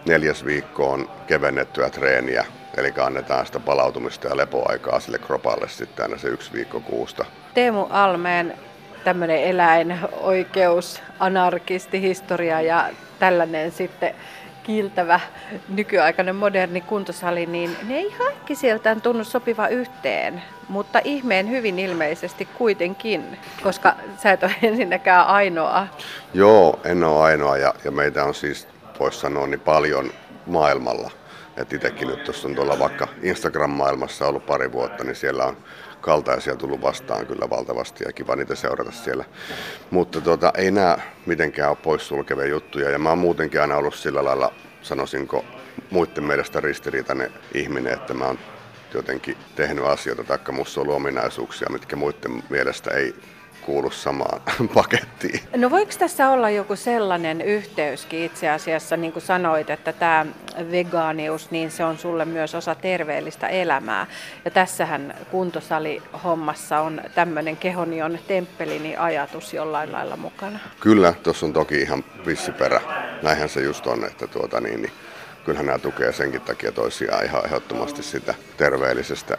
neljäs 0.06 0.46
viikko 0.46 0.92
on 0.92 1.10
kevennettyä 1.28 1.90
treeniä, 1.90 2.46
eli 2.78 2.94
annetaan 3.06 3.46
sitä 3.46 3.60
palautumista 3.60 4.28
ja 4.28 4.38
lepoaikaa 4.38 5.00
sille 5.00 5.20
kropalle 5.20 5.70
sitten 5.70 6.04
aina 6.06 6.18
se 6.18 6.28
yksi 6.28 6.54
viikko 6.54 6.80
kuusta. 6.80 7.26
Teemu 7.54 7.88
Almeen 7.90 8.67
tämmöinen 9.08 9.44
eläinoikeus, 9.44 11.02
anarkisti, 11.20 12.02
historia 12.02 12.62
ja 12.62 12.90
tällainen 13.20 13.72
sitten 13.72 14.16
kiiltävä 14.64 15.20
nykyaikainen 15.70 16.36
moderni 16.36 16.82
kuntosali, 16.82 17.46
niin 17.46 17.78
ne 17.88 17.98
ei 17.98 18.14
kaikki 18.18 18.56
sieltään 18.56 19.02
tunnu 19.02 19.24
sopiva 19.24 19.68
yhteen. 19.68 20.42
Mutta 20.70 21.00
ihmeen 21.04 21.50
hyvin 21.50 21.80
ilmeisesti 21.80 22.46
kuitenkin, 22.58 23.38
koska 23.64 23.96
sä 24.24 24.32
et 24.32 24.44
ole 24.44 24.56
ensinnäkään 24.64 25.28
ainoa. 25.28 25.88
Joo, 26.34 26.80
en 26.84 27.04
ole 27.04 27.24
ainoa 27.24 27.58
ja, 27.58 27.74
ja 27.86 27.92
meitä 27.92 28.24
on 28.24 28.34
siis, 28.34 28.68
voisi 29.00 29.20
sanoa, 29.20 29.48
niin 29.48 29.60
paljon 29.60 30.12
maailmalla. 30.46 31.12
Et 31.58 31.74
itsekin 31.74 32.08
nyt 32.08 32.24
tuossa 32.24 32.48
on 32.48 32.56
tuolla 32.56 32.80
vaikka 32.80 33.08
Instagram-maailmassa 33.22 34.28
ollut 34.28 34.46
pari 34.46 34.72
vuotta, 34.72 35.04
niin 35.04 35.16
siellä 35.16 35.46
on 35.46 35.58
kaltaisia 36.02 36.56
tullut 36.56 36.82
vastaan 36.82 37.28
kyllä 37.28 37.50
valtavasti 37.50 38.04
ja 38.04 38.14
kiva 38.14 38.36
niitä 38.36 38.56
seurata 38.56 38.92
siellä. 38.92 39.26
Mutta 39.92 40.22
tota, 40.22 40.54
ei 40.58 40.72
nämä 40.72 40.98
mitenkään 41.26 41.70
ole 41.70 41.78
poissulkevia 41.84 42.46
juttuja 42.46 42.90
ja 42.90 43.00
mä 43.00 43.10
oon 43.10 43.18
muutenkin 43.18 43.62
aina 43.62 43.78
ollut 43.78 43.96
sillä 43.96 44.26
lailla, 44.26 44.54
sanoisinko, 44.82 45.46
muiden 45.92 46.24
mielestä 46.24 46.60
ristiriitainen 46.60 47.32
ihminen, 47.54 47.94
että 47.94 48.14
mä 48.14 48.26
oon 48.26 48.40
jotenkin 48.94 49.38
tehnyt 49.56 49.86
asioita, 49.86 50.24
taikka 50.24 50.52
musta 50.52 50.82
on 50.82 50.90
ominaisuuksia, 50.90 51.70
mitkä 51.72 51.96
muiden 51.96 52.44
mielestä 52.50 52.92
ei 52.92 53.16
kuulu 53.68 53.92
samaan 53.92 54.42
pakettiin. 54.74 55.40
No 55.56 55.72
voiko 55.72 55.92
tässä 56.00 56.30
olla 56.30 56.50
joku 56.50 56.76
sellainen 56.76 57.42
yhteyskin 57.42 58.24
itse 58.24 58.50
asiassa, 58.50 58.98
niin 58.98 59.14
kuin 59.14 59.24
sanoit, 59.24 59.70
että 59.70 59.94
tämä 59.94 60.26
vegaanius, 60.72 61.52
niin 61.52 61.72
se 61.72 61.86
on 61.86 61.98
sulle 61.98 62.26
myös 62.26 62.56
osa 62.56 62.76
terveellistä 62.76 63.48
elämää. 63.48 64.08
Ja 64.46 64.52
tässähän 64.52 65.16
kuntosali-hommassa 65.32 66.80
on 66.80 67.02
tämmöinen 67.16 67.58
kehonion 67.58 68.20
temppelini 68.28 68.98
ajatus 68.98 69.54
jollain 69.54 69.92
lailla 69.92 70.18
mukana. 70.18 70.60
Kyllä, 70.80 71.14
tuossa 71.24 71.46
on 71.46 71.54
toki 71.54 71.82
ihan 71.82 72.04
vissiperä. 72.26 72.82
Näinhän 73.24 73.50
se 73.50 73.62
just 73.62 73.88
on, 73.88 74.06
että 74.06 74.28
tuota 74.28 74.62
niin, 74.62 74.82
niin 74.82 74.94
kyllähän 75.46 75.66
nämä 75.66 75.80
tukee 75.80 76.12
senkin 76.12 76.42
takia 76.42 76.72
toisiaan 76.72 77.26
ihan 77.26 77.46
ehdottomasti 77.46 78.04
sitä 78.04 78.34
terveellisestä 78.58 79.38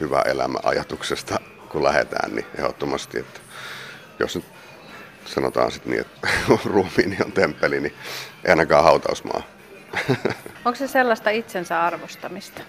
hyvä 0.00 0.22
elämä 0.22 0.58
ajatuksesta 0.62 1.40
kun 1.70 1.84
lähdetään, 1.84 2.34
niin 2.34 2.46
ehdottomasti, 2.58 3.18
että 3.18 3.40
jos 4.18 4.36
nyt 4.36 4.44
sanotaan 5.24 5.70
sitten 5.70 5.90
niin, 5.90 6.00
että 6.00 6.28
ruumiini 6.72 7.16
on 7.24 7.32
temppeli, 7.32 7.80
niin 7.80 7.94
ei 8.44 8.50
ainakaan 8.50 8.84
hautausmaa. 8.84 9.42
Onko 10.64 10.76
se 10.76 10.88
sellaista 10.88 11.30
itsensä 11.30 11.82
arvostamista? 11.82 12.62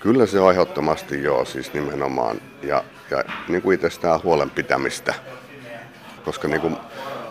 Kyllä 0.00 0.26
se 0.26 0.40
on 0.40 0.52
ehdottomasti 0.52 1.22
joo, 1.22 1.44
siis 1.44 1.72
nimenomaan. 1.74 2.40
Ja, 2.62 2.84
ja 3.10 3.24
niin 3.48 3.62
kuin 3.62 3.74
itsestään 3.74 4.22
huolen 4.22 4.50
pitämistä, 4.50 5.14
koska 6.24 6.48
niin 6.48 6.60
kuin 6.60 6.76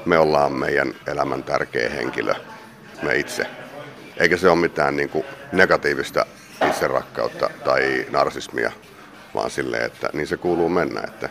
me 0.05 0.17
ollaan 0.17 0.53
meidän 0.53 0.93
elämän 1.07 1.43
tärkeä 1.43 1.89
henkilö, 1.89 2.33
me 3.01 3.15
itse. 3.15 3.47
Eikä 4.17 4.37
se 4.37 4.49
ole 4.49 4.59
mitään 4.59 4.95
niin 4.95 5.09
kuin 5.09 5.25
negatiivista 5.51 6.25
itserakkautta 6.69 7.49
tai 7.65 8.05
narsismia, 8.11 8.71
vaan 9.37 9.49
silleen, 9.49 9.85
että 9.85 10.09
niin 10.13 10.27
se 10.27 10.37
kuuluu 10.37 10.69
mennä, 10.69 11.01
että 11.07 11.29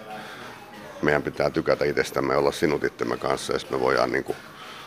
meidän 1.02 1.22
pitää 1.22 1.50
tykätä 1.50 1.84
itsestämme 1.84 2.36
olla 2.36 2.52
sinut 2.52 2.84
itsemme 2.84 3.16
kanssa, 3.16 3.52
ja 3.52 3.58
me 3.70 3.80
voidaan 3.80 4.12
niin 4.12 4.24
kuin 4.24 4.36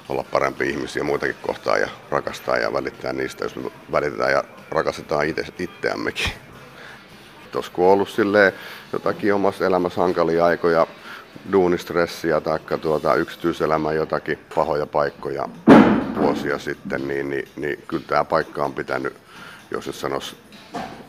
olla 0.09 0.23
parempi 0.23 0.69
ihmisiä 0.69 1.03
muitakin 1.03 1.35
kohtaan 1.41 1.81
ja 1.81 1.89
rakastaa 2.09 2.57
ja 2.57 2.73
välittää 2.73 3.13
niistä, 3.13 3.45
jos 3.45 3.55
me 3.55 3.71
välitetään 3.91 4.31
ja 4.31 4.43
rakastetaan 4.71 5.25
itse, 5.25 5.45
itseämmekin. 5.59 6.31
Tuossa 7.51 7.71
kun 7.71 7.85
on 7.85 7.91
ollut 7.91 8.09
silleen 8.09 8.53
jotakin 8.93 9.33
omassa 9.33 9.65
elämässä 9.65 10.01
hankalia 10.01 10.45
aikoja, 10.45 10.87
duunistressiä 11.51 12.41
tai 12.41 12.59
tuota, 12.81 13.15
yksityiselämän 13.15 13.95
jotakin 13.95 14.39
pahoja 14.55 14.85
paikkoja 14.85 15.49
vuosia 16.15 16.59
sitten, 16.59 17.07
niin, 17.07 17.29
niin, 17.29 17.47
niin 17.55 17.83
kyllä 17.87 18.03
tämä 18.07 18.23
paikka 18.23 18.65
on 18.65 18.73
pitänyt, 18.73 19.13
jos 19.71 19.87
nyt 19.87 19.95
sanoisi 19.95 20.35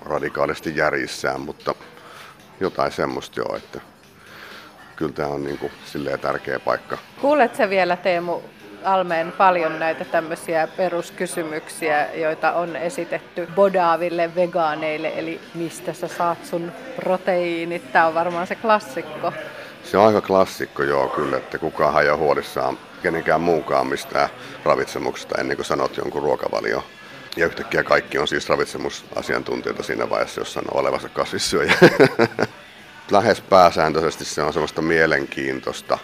radikaalisti 0.02 0.76
järjissään, 0.76 1.40
mutta 1.40 1.74
jotain 2.60 2.92
semmoista 2.92 3.40
joo, 3.40 3.56
että 3.56 3.80
kyllä 4.96 5.12
tämä 5.12 5.28
on 5.28 5.44
niin 5.44 5.58
kuin 5.58 5.72
silleen 5.86 6.20
tärkeä 6.20 6.60
paikka. 6.60 6.98
Kuuletko 7.20 7.70
vielä 7.70 7.96
Teemu 7.96 8.40
Almeen 8.84 9.32
paljon 9.32 9.78
näitä 9.78 10.04
tämmöisiä 10.04 10.68
peruskysymyksiä, 10.76 12.08
joita 12.14 12.52
on 12.52 12.76
esitetty 12.76 13.48
bodaaville 13.54 14.34
vegaaneille, 14.34 15.12
eli 15.16 15.40
mistä 15.54 15.92
sä 15.92 16.08
saat 16.08 16.44
sun 16.44 16.72
proteiinit? 16.96 17.92
Tämä 17.92 18.06
on 18.06 18.14
varmaan 18.14 18.46
se 18.46 18.54
klassikko. 18.54 19.32
Se 19.84 19.98
on 19.98 20.06
aika 20.06 20.20
klassikko, 20.20 20.82
joo, 20.82 21.08
kyllä, 21.08 21.36
että 21.36 21.58
kukaan 21.58 22.02
ei 22.02 22.10
ole 22.10 22.18
huolissaan 22.18 22.78
kenenkään 23.02 23.40
muukaan 23.40 23.86
mistään 23.86 24.28
ravitsemuksesta 24.64 25.40
ennen 25.40 25.56
kuin 25.56 25.66
sanot 25.66 25.96
jonkun 25.96 26.22
ruokavalio. 26.22 26.84
Ja 27.36 27.46
yhtäkkiä 27.46 27.82
kaikki 27.84 28.18
on 28.18 28.28
siis 28.28 28.48
ravitsemusasiantuntijoita 28.48 29.82
siinä 29.82 30.10
vaiheessa, 30.10 30.40
jos 30.40 30.52
sanoo 30.52 30.78
olevansa 30.78 31.08
kasvissyöjä. 31.08 31.74
Lähes 33.10 33.40
pääsääntöisesti 33.40 34.24
se 34.24 34.42
on 34.42 34.52
sellaista 34.52 34.82
mielenkiintoista 34.82 35.98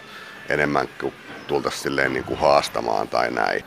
enemmän 0.49 0.87
kuin 1.01 1.13
tultaisiin 1.47 1.83
silleen 1.83 2.13
niin 2.13 2.23
kuin 2.23 2.39
haastamaan 2.39 3.07
tai 3.07 3.31
näin. 3.31 3.63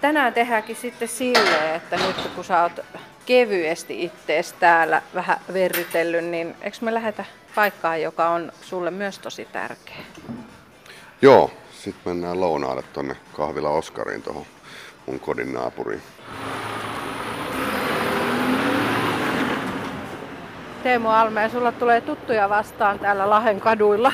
Tänään 0.00 0.34
tehdäänkin 0.34 0.76
sitten 0.76 1.08
silleen, 1.08 1.74
että 1.74 1.96
nyt 1.96 2.16
kun 2.34 2.44
sä 2.44 2.62
oot 2.62 2.80
kevyesti 3.26 4.04
ittees 4.04 4.52
täällä 4.52 5.02
vähän 5.14 5.40
verrytellyt, 5.52 6.24
niin 6.24 6.56
eikö 6.62 6.76
me 6.80 6.94
lähetä 6.94 7.24
paikkaan, 7.54 8.02
joka 8.02 8.28
on 8.28 8.52
sulle 8.62 8.90
myös 8.90 9.18
tosi 9.18 9.44
tärkeä? 9.44 9.96
Joo, 11.22 11.50
sitten 11.72 12.12
mennään 12.12 12.40
lounaalle 12.40 12.82
tonne 12.92 13.16
kahvila 13.32 13.70
Oskariin 13.70 14.22
tuohon 14.22 14.46
mun 15.10 15.20
kodin 15.20 15.54
naapuriin. 15.54 16.02
Teemu 20.82 21.08
Almeen, 21.08 21.50
sulla 21.50 21.72
tulee 21.72 22.00
tuttuja 22.00 22.48
vastaan 22.48 22.98
täällä 22.98 23.30
Lahen 23.30 23.60
kaduilla. 23.60 24.12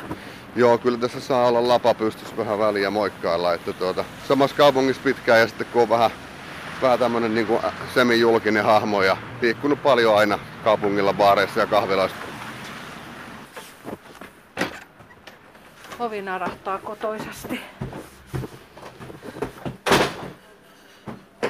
Joo, 0.56 0.78
kyllä 0.78 0.98
tässä 0.98 1.20
saa 1.20 1.48
olla 1.48 1.68
lapa 1.68 1.94
pystys 1.94 2.36
vähän 2.36 2.58
väliä 2.58 2.90
moikkailla, 2.90 3.54
että 3.54 3.72
tuota, 3.72 4.04
samassa 4.28 4.56
kaupungissa 4.56 5.02
pitkään 5.02 5.40
ja 5.40 5.46
sitten 5.48 5.66
kun 5.72 5.82
on 5.82 5.88
vähän, 5.88 6.10
vähän 6.82 6.98
tämmönen 6.98 7.34
niin 7.34 7.46
kuin 7.46 7.60
semijulkinen 7.94 8.64
hahmo 8.64 9.02
ja 9.02 9.16
liikkunut 9.42 9.82
paljon 9.82 10.18
aina 10.18 10.38
kaupungilla, 10.64 11.12
baareissa 11.12 11.60
ja 11.60 11.66
kahvilaissa. 11.66 12.16
Ovi 15.98 16.22
narahtaa 16.22 16.78
kotoisasti. 16.78 17.60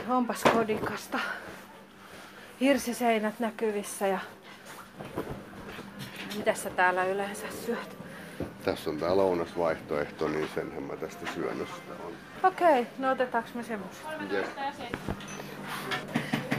Onpas 0.09 0.45
kodikasta. 0.53 1.19
Hirsiseinät 2.61 3.41
näkyvissä 3.41 4.07
ja 4.07 4.19
mitä 6.37 6.55
sä 6.55 6.71
täällä 6.71 7.05
yleensä 7.05 7.47
syöt? 7.67 7.97
Tässä 8.65 8.91
on 8.91 8.99
tää 8.99 9.17
lounasvaihtoehto, 9.17 10.29
niin 10.29 10.49
senhän 10.55 10.83
mä 10.83 10.97
tästä 10.97 11.33
syönnöstä 11.35 11.93
on. 12.05 12.13
Okei, 12.43 12.81
okay, 12.81 12.85
no 12.99 13.11
otetaanko 13.11 13.49
me 13.55 13.63
semmoista? 13.63 14.09
Yes. 14.33 14.47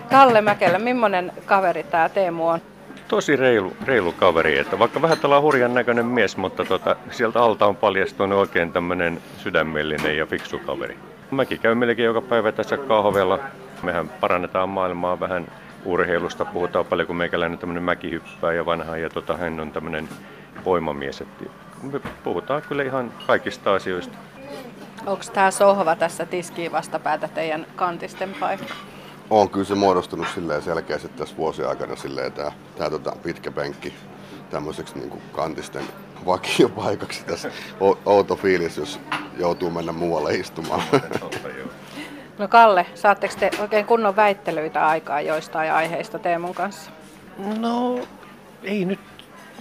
Kalle 0.09 0.41
Mäkelä, 0.41 0.79
millainen 0.79 1.31
kaveri 1.45 1.83
tämä 1.83 2.09
Teemu 2.09 2.47
on? 2.47 2.59
Tosi 3.07 3.35
reilu, 3.35 3.73
reilu 3.85 4.11
kaveri, 4.11 4.59
että 4.59 4.79
vaikka 4.79 5.01
vähän 5.01 5.19
tällä 5.19 5.41
hurjan 5.41 5.73
näköinen 5.73 6.05
mies, 6.05 6.37
mutta 6.37 6.65
tota, 6.65 6.95
sieltä 7.11 7.39
alta 7.39 7.65
on 7.65 7.75
paljastunut 7.75 8.39
oikein 8.39 8.73
tämmöinen 8.73 9.21
sydämellinen 9.37 10.17
ja 10.17 10.25
fiksu 10.25 10.59
kaveri. 10.59 10.97
Mäkin 11.31 11.59
käyn 11.59 11.77
melkein 11.77 12.05
joka 12.05 12.21
päivä 12.21 12.51
tässä 12.51 12.77
kahvella. 12.77 13.39
Mehän 13.83 14.09
parannetaan 14.09 14.69
maailmaa 14.69 15.19
vähän 15.19 15.47
urheilusta, 15.85 16.45
puhutaan 16.45 16.85
paljon, 16.85 17.07
kun 17.07 17.15
meikäläinen 17.15 17.59
tämmöinen 17.59 17.83
mäkihyppää 17.83 18.53
ja 18.53 18.65
vanha 18.65 18.97
ja 18.97 19.09
tota, 19.09 19.37
hän 19.37 19.59
on 19.59 19.71
tämmöinen 19.71 20.09
voimamies. 20.65 21.21
Että 21.21 21.45
me 21.83 21.99
puhutaan 22.23 22.61
kyllä 22.61 22.83
ihan 22.83 23.13
kaikista 23.27 23.73
asioista. 23.73 24.17
Onko 25.05 25.23
tämä 25.33 25.51
sohva 25.51 25.95
tässä 25.95 26.25
tiskiin 26.25 26.71
vastapäätä 26.71 27.27
teidän 27.27 27.65
kantisten 27.75 28.35
paikka? 28.39 28.73
On 29.29 29.49
kyllä 29.49 29.65
se 29.65 29.75
muodostunut 29.75 30.27
silleen 30.35 30.61
selkeästi 30.61 31.09
tässä 31.09 31.37
vuosien 31.37 31.69
aikana 31.69 31.95
silleen 31.95 32.31
tämä, 32.31 32.51
tämä 32.77 32.89
tota, 32.89 33.13
pitkä 33.23 33.51
penkki 33.51 33.93
tämmöiseksi 34.49 34.99
niin 34.99 35.09
kuin 35.09 35.21
kantisten 35.31 35.83
vakiopaikaksi 36.25 37.25
tässä. 37.25 37.51
outo 38.05 38.35
fiilis, 38.35 38.77
jos 38.77 38.99
joutuu 39.37 39.69
mennä 39.69 39.91
muualle 39.91 40.33
istumaan. 40.33 40.81
No 42.37 42.47
Kalle, 42.47 42.85
saatteko 42.95 43.33
te 43.39 43.51
oikein 43.61 43.85
kunnon 43.85 44.15
väittelyitä 44.15 44.87
aikaa 44.87 45.21
joistain 45.21 45.71
aiheista 45.73 46.19
Teemun 46.19 46.55
kanssa? 46.55 46.91
No, 47.59 47.99
ei 48.63 48.85
nyt 48.85 48.99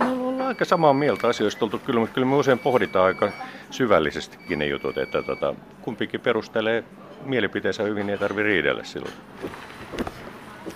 No, 0.00 0.28
ollaan 0.28 0.48
aika 0.48 0.64
samaa 0.64 0.92
mieltä 0.92 1.28
asioista 1.28 1.64
oltu 1.64 1.78
kyllä, 1.78 2.00
mutta 2.00 2.14
kyllä 2.14 2.26
me 2.26 2.36
usein 2.36 2.58
pohditaan 2.58 3.06
aika 3.06 3.30
syvällisestikin 3.70 4.58
ne 4.58 4.66
jutut, 4.66 4.98
että 4.98 5.22
tota, 5.22 5.54
kumpikin 5.82 6.20
perustelee 6.20 6.84
mielipiteensä 7.24 7.82
hyvin, 7.82 8.06
niin 8.06 8.12
ei 8.12 8.18
tarvitse 8.18 8.42
riidellä 8.42 8.84
silloin. 8.84 9.12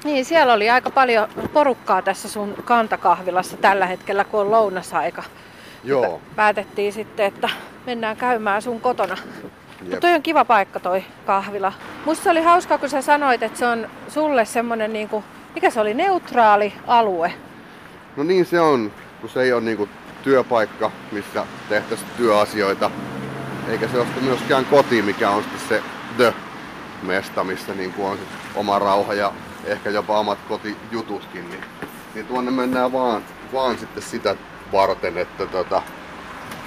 Niin, 0.05 0.25
siellä 0.25 0.53
oli 0.53 0.71
aika 0.71 0.91
paljon 0.91 1.29
porukkaa 1.53 2.03
tässä 2.03 2.29
sun 2.29 2.55
kantakahvilassa 2.65 3.57
tällä 3.57 3.87
hetkellä, 3.87 4.25
kun 4.25 4.41
on 4.41 4.51
lounasaika. 4.51 5.23
Joo. 5.85 6.21
Päätettiin 6.37 6.93
sitten, 6.93 7.27
että 7.27 7.49
mennään 7.87 8.17
käymään 8.17 8.63
sun 8.63 8.81
kotona. 8.81 9.17
Jep. 9.83 10.01
toi 10.01 10.15
on 10.15 10.23
kiva 10.23 10.45
paikka 10.45 10.81
toi 10.81 11.05
kahvila. 11.27 11.73
Musta 12.05 12.31
oli 12.31 12.43
hauskaa, 12.43 12.79
kun 12.79 12.89
sä 12.89 13.03
sanoit, 13.03 13.43
että 13.43 13.59
se 13.59 13.67
on 13.67 13.89
sulle 14.09 14.45
semmonen 14.45 14.93
niinku, 14.93 15.25
mikä 15.55 15.71
se 15.71 15.81
oli, 15.81 15.95
neutraali 15.95 16.73
alue. 16.87 17.33
No 18.17 18.23
niin 18.23 18.47
se 18.47 18.61
on 18.61 18.93
kun 19.21 19.31
se 19.31 19.43
ei 19.43 19.53
ole 19.53 19.61
niinku 19.61 19.89
työpaikka, 20.23 20.91
missä 21.13 21.47
tehtäisiin 21.69 22.11
työasioita, 22.17 22.91
eikä 23.69 23.89
se 23.89 23.99
ole 23.99 24.07
myöskään 24.21 24.65
koti, 24.65 25.03
mikä 25.03 25.31
on 25.31 25.43
sitten 25.43 25.69
se 25.69 25.83
the-mesta, 26.17 27.45
missä 27.45 27.75
niinku 27.75 28.07
on 28.07 28.19
oma 28.55 28.79
rauha 28.79 29.15
ja 29.15 29.33
ehkä 29.65 29.91
jopa 29.91 30.19
omat 30.19 30.39
kotijututkin, 30.49 31.51
niin, 31.51 31.65
niin 32.15 32.27
tuonne 32.27 32.51
mennään 32.51 32.93
vaan, 32.93 33.23
vaan 33.53 33.79
sitten 33.79 34.03
sitä 34.03 34.37
varten, 34.73 35.19
että 35.19 35.47
tota, 35.47 35.83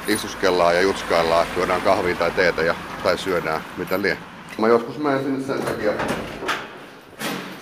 isuskellaan 0.08 0.76
ja 0.76 0.82
jutskaillaan, 0.82 1.48
juodaan 1.58 1.82
kahvia 1.82 2.16
tai 2.16 2.32
teetä 2.32 2.62
ja, 2.62 2.76
tai 3.04 3.18
syödään 3.18 3.62
mitä 3.78 4.02
lie. 4.02 4.18
Mä 4.58 4.68
joskus 4.68 4.98
menen 4.98 5.24
sinne 5.24 5.46
sen 5.46 5.62
takia, 5.62 5.92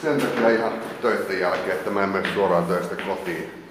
sen 0.02 0.22
takia 0.22 0.50
ihan 0.50 0.72
töiden 1.02 1.40
jälkeen, 1.40 1.78
että 1.78 1.90
mä 1.90 2.04
en 2.04 2.10
mene 2.10 2.34
suoraan 2.34 2.66
töistä 2.66 2.96
kotiin 2.96 3.62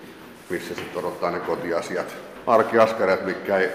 missä 0.50 0.74
sitten 0.74 1.04
odottaa 1.04 1.30
ne 1.30 1.40
kotiasiat, 1.40 2.16
arkiaskareet, 2.46 3.24
mikä 3.24 3.56
ei, 3.56 3.68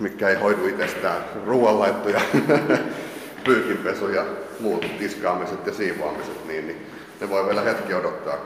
mikä 0.00 0.28
ei 0.28 0.36
hoidu 0.36 0.66
itsestään, 0.66 1.24
ruoanlaitto 1.46 2.08
ja 2.08 2.20
pyykinpesu 3.44 4.08
ja 4.08 4.24
muut 4.60 4.86
tiskaamiset 4.98 5.66
ja 5.66 5.74
siivoamiset, 5.74 6.46
niin, 6.46 6.66
niin 6.66 6.86
ne 7.20 7.30
voi 7.30 7.46
vielä 7.46 7.60
hetki 7.60 7.94
odottaa. 7.94 8.36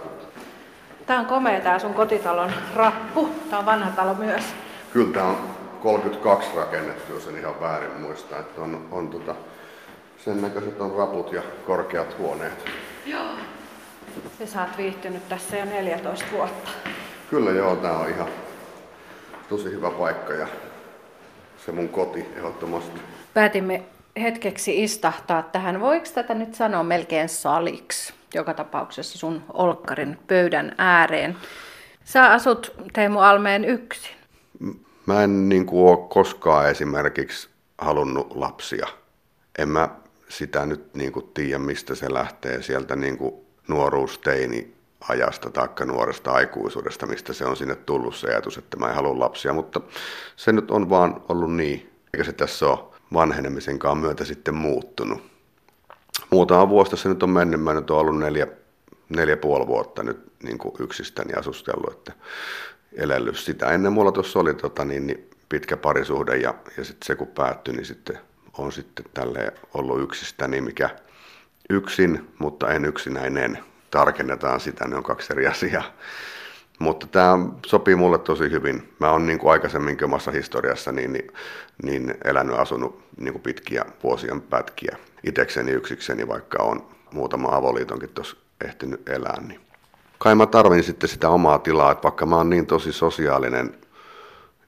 Tämä 1.07 1.21
on 1.21 1.27
komea 1.27 1.61
tämä 1.61 1.79
sun 1.79 1.95
kotitalon 1.95 2.53
rappu. 2.75 3.29
Tämä 3.51 3.59
on 3.59 3.67
vanha 3.67 3.91
talo 3.91 4.15
myös. 4.15 4.45
Kyllä 4.93 5.13
tämä 5.13 5.27
on 5.27 5.37
32 5.83 6.57
rakennettu, 6.57 7.13
jos 7.13 7.27
en 7.27 7.39
ihan 7.39 7.61
väärin 7.61 8.01
muista. 8.01 8.39
Että 8.39 8.61
on, 8.61 8.89
on 8.91 9.09
tota, 9.09 9.35
sen 10.25 10.43
näköiset 10.43 10.81
on 10.81 10.95
raput 10.97 11.33
ja 11.33 11.43
korkeat 11.67 12.19
huoneet. 12.19 12.71
Joo. 13.07 13.27
Ja 14.41 14.47
sä 14.47 14.61
oot 14.61 14.79
viihtynyt 14.79 15.29
tässä 15.29 15.57
jo 15.57 15.65
14 15.65 16.27
vuotta. 16.33 16.71
Kyllä 17.31 17.51
joo, 17.51 17.77
tää 17.77 17.99
on 17.99 18.09
ihan 18.09 18.29
tosi 19.49 19.65
hyvä 19.65 19.91
paikka 19.91 20.33
ja 20.33 20.47
se 21.67 21.73
mun 21.73 21.89
koti 21.89 22.27
ehdottomasti. 22.37 23.01
Päätimme 23.35 23.83
hetkeksi 24.21 24.83
istahtaa 24.85 25.43
tähän. 25.43 25.81
Voiko 25.81 26.07
tätä 26.15 26.35
nyt 26.35 26.55
sanoa 26.55 26.83
melkein 26.83 27.29
saliksi? 27.29 28.16
Joka 28.35 28.55
tapauksessa 28.55 29.19
sun 29.19 29.43
olkkarin 29.53 30.19
pöydän 30.27 30.75
ääreen. 30.79 31.37
Sä 32.05 32.33
asut 32.33 32.75
Teemu 32.93 33.19
Almeen 33.19 33.65
yksin. 33.65 34.17
Mä 35.07 35.23
en 35.23 35.49
niin 35.49 35.67
kuin, 35.67 35.91
ole 35.91 36.09
koskaan 36.09 36.71
esimerkiksi 36.71 37.49
halunnut 37.79 38.37
lapsia. 38.37 38.87
En 39.59 39.69
mä 39.69 39.89
sitä 40.29 40.67
nyt 40.67 40.95
niin 40.95 41.13
kuin, 41.13 41.31
tiedä, 41.35 41.59
mistä 41.59 41.95
se 41.95 42.15
lähtee 42.15 42.63
sieltä 42.63 42.97
niin 42.97 43.19
kuin, 43.19 43.35
nuoruusteini 43.69 44.75
ajasta 45.09 45.51
tai 45.51 45.69
nuoresta 45.87 46.33
aikuisuudesta, 46.33 47.07
mistä 47.07 47.33
se 47.33 47.45
on 47.45 47.57
sinne 47.57 47.75
tullut 47.75 48.17
se 48.17 48.29
ajatus, 48.29 48.59
että 48.59 48.77
mä 48.77 48.89
en 48.89 48.95
halua 48.95 49.19
lapsia, 49.19 49.53
mutta 49.53 49.81
se 50.37 50.53
nyt 50.53 50.71
on 50.71 50.91
vaan 50.91 51.23
ollut 51.29 51.55
niin, 51.55 51.93
eikä 52.15 52.25
se 52.25 52.33
tässä 52.33 52.67
ole 52.67 52.79
vanhenemisenkaan 53.13 53.99
myötä 53.99 54.25
sitten 54.25 54.55
muuttunut. 54.55 55.36
Muutama 56.31 56.69
vuosta 56.69 56.97
se 56.97 57.09
nyt 57.09 57.23
on 57.23 57.31
mennyt, 57.31 57.61
mä 57.61 57.75
nyt 57.75 57.91
olen 57.91 58.01
ollut 58.01 58.19
neljä, 58.19 58.47
neljä 59.09 59.37
puoli 59.37 59.67
vuotta 59.67 60.03
nyt 60.03 60.33
niin 60.43 60.59
kuin 60.59 60.75
yksistäni 60.79 61.35
asustellut, 61.35 61.93
että 61.93 62.13
elellyt 62.93 63.37
sitä. 63.37 63.71
Ennen 63.71 63.93
mulla 63.93 64.13
tuossa 64.13 64.39
oli 64.39 64.55
tota, 64.55 64.85
niin, 64.85 65.07
niin 65.07 65.31
pitkä 65.49 65.77
parisuhde 65.77 66.37
ja, 66.37 66.55
ja 66.77 66.85
sitten 66.85 67.07
se 67.07 67.15
kun 67.15 67.27
päättyi, 67.27 67.75
niin 67.75 67.87
sitten 67.87 68.19
on 68.59 68.73
sitten 68.73 69.05
tälleen 69.15 69.53
ollut 69.75 70.03
yksistäni, 70.03 70.61
mikä 70.61 70.91
yksin, 71.71 72.29
mutta 72.39 72.71
en 72.71 72.85
yksinäinen 72.85 73.59
tarkennetaan 73.91 74.61
sitä, 74.61 74.89
ne 74.89 74.97
on 74.97 75.03
kaksi 75.03 75.33
eri 75.33 75.47
asiaa. 75.47 75.85
Mutta 76.79 77.07
tämä 77.07 77.39
sopii 77.67 77.95
mulle 77.95 78.19
tosi 78.19 78.51
hyvin. 78.51 78.93
Mä 78.99 79.11
oon 79.11 79.27
niin 79.27 79.39
kuin 79.39 79.53
aikaisemminkin 79.53 80.05
omassa 80.05 80.31
historiassa 80.31 80.93
niin, 80.93 81.13
niin, 81.13 81.33
niin 81.83 82.15
elänyt 82.25 82.59
asunut 82.59 83.03
niin 83.17 83.33
kuin 83.33 83.43
pitkiä 83.43 83.85
vuosien 84.03 84.41
pätkiä 84.41 84.97
itekseni 85.23 85.73
yksikseni, 85.73 86.29
vaikka 86.29 86.63
on 86.63 86.87
muutama 87.13 87.49
avoliitonkin 87.57 88.09
tuossa 88.09 88.37
ehtinyt 88.65 89.09
elää. 89.09 89.41
Niin. 89.41 89.61
Kai 90.19 90.35
mä 90.35 90.47
tarvin 90.47 90.83
sitten 90.83 91.09
sitä 91.09 91.29
omaa 91.29 91.59
tilaa, 91.59 91.93
että 91.93 92.03
vaikka 92.03 92.27
mä 92.27 92.37
oon 92.37 92.51
niin 92.51 92.67
tosi 92.67 92.93
sosiaalinen 92.93 93.75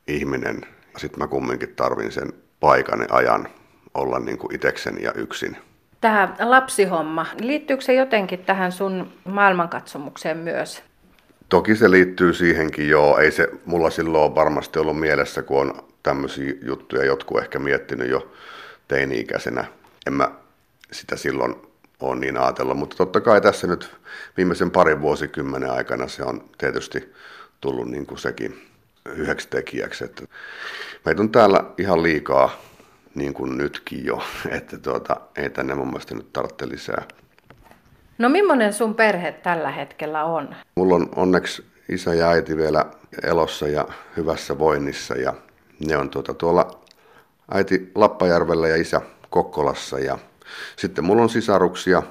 ihminen, 0.08 0.60
sitten 0.96 1.18
mä 1.18 1.26
kumminkin 1.26 1.74
tarvin 1.76 2.12
sen 2.12 2.32
paikan 2.60 3.00
ja 3.00 3.16
ajan 3.16 3.48
olla 3.94 4.18
niin 4.18 4.38
kuin 4.38 4.54
itekseni 4.54 5.02
ja 5.02 5.12
yksin. 5.12 5.56
Tämä 6.00 6.34
lapsihomma, 6.40 7.26
liittyykö 7.40 7.84
se 7.84 7.94
jotenkin 7.94 8.38
tähän 8.38 8.72
sun 8.72 9.12
maailmankatsomukseen 9.24 10.36
myös? 10.36 10.82
Toki 11.48 11.76
se 11.76 11.90
liittyy 11.90 12.32
siihenkin, 12.32 12.88
joo. 12.88 13.18
Ei 13.18 13.30
se 13.32 13.48
mulla 13.64 13.90
silloin 13.90 14.34
varmasti 14.34 14.78
ollut 14.78 15.00
mielessä, 15.00 15.42
kun 15.42 15.60
on 15.60 15.84
tämmöisiä 16.02 16.52
juttuja 16.62 17.04
jotkut 17.04 17.38
ehkä 17.38 17.58
miettinyt 17.58 18.10
jo 18.10 18.32
teini-ikäisenä. 18.88 19.64
En 20.06 20.12
mä 20.12 20.30
sitä 20.92 21.16
silloin 21.16 21.54
ole 22.00 22.16
niin 22.16 22.36
ajatellut, 22.36 22.78
mutta 22.78 22.96
totta 22.96 23.20
kai 23.20 23.40
tässä 23.40 23.66
nyt 23.66 23.96
viimeisen 24.36 24.70
parin 24.70 25.00
vuosikymmenen 25.00 25.70
aikana 25.70 26.08
se 26.08 26.24
on 26.24 26.44
tietysti 26.58 27.12
tullut 27.60 27.90
niin 27.90 28.06
kuin 28.06 28.18
sekin 28.18 28.68
yhdeksi 29.06 29.48
tekijäksi. 29.48 30.04
Että 30.04 30.22
meitä 31.04 31.22
on 31.22 31.30
täällä 31.30 31.64
ihan 31.78 32.02
liikaa 32.02 32.62
niin 33.14 33.34
kuin 33.34 33.58
nytkin 33.58 34.04
jo, 34.04 34.22
että 34.58 34.78
tuota, 34.78 35.20
ei 35.36 35.50
tänne 35.50 35.74
mun 35.74 35.86
mielestä 35.86 36.14
nyt 36.14 36.32
tarvitse 36.32 36.68
lisää. 36.68 37.04
No 38.18 38.28
millainen 38.28 38.72
sun 38.72 38.94
perhe 38.94 39.32
tällä 39.32 39.70
hetkellä 39.70 40.24
on? 40.24 40.54
Mulla 40.74 40.94
on 40.94 41.08
onneksi 41.16 41.64
isä 41.88 42.14
ja 42.14 42.28
äiti 42.28 42.56
vielä 42.56 42.84
elossa 43.22 43.68
ja 43.68 43.88
hyvässä 44.16 44.58
voinnissa 44.58 45.14
ja 45.14 45.34
ne 45.86 45.96
on 45.96 46.10
tuota, 46.10 46.34
tuolla 46.34 46.80
äiti 47.54 47.92
Lappajärvellä 47.94 48.68
ja 48.68 48.76
isä 48.76 49.00
Kokkolassa 49.30 49.98
ja 49.98 50.18
sitten 50.76 51.04
mulla 51.04 51.22
on 51.22 51.28
sisaruksia 51.28 52.02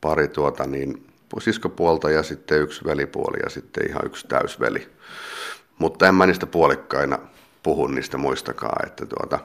pari 0.00 0.28
tuota 0.28 0.66
niin 0.66 1.06
siskopuolta 1.38 2.10
ja 2.10 2.22
sitten 2.22 2.60
yksi 2.60 2.84
velipuoli 2.84 3.38
ja 3.42 3.50
sitten 3.50 3.88
ihan 3.88 4.06
yksi 4.06 4.26
täysveli. 4.28 4.88
Mutta 5.78 6.08
en 6.08 6.14
mä 6.14 6.26
niistä 6.26 6.46
puolikkaina 6.46 7.18
puhu 7.62 7.86
niistä 7.86 8.18
muistakaan, 8.18 8.86
että 8.86 9.06
tuota, 9.06 9.38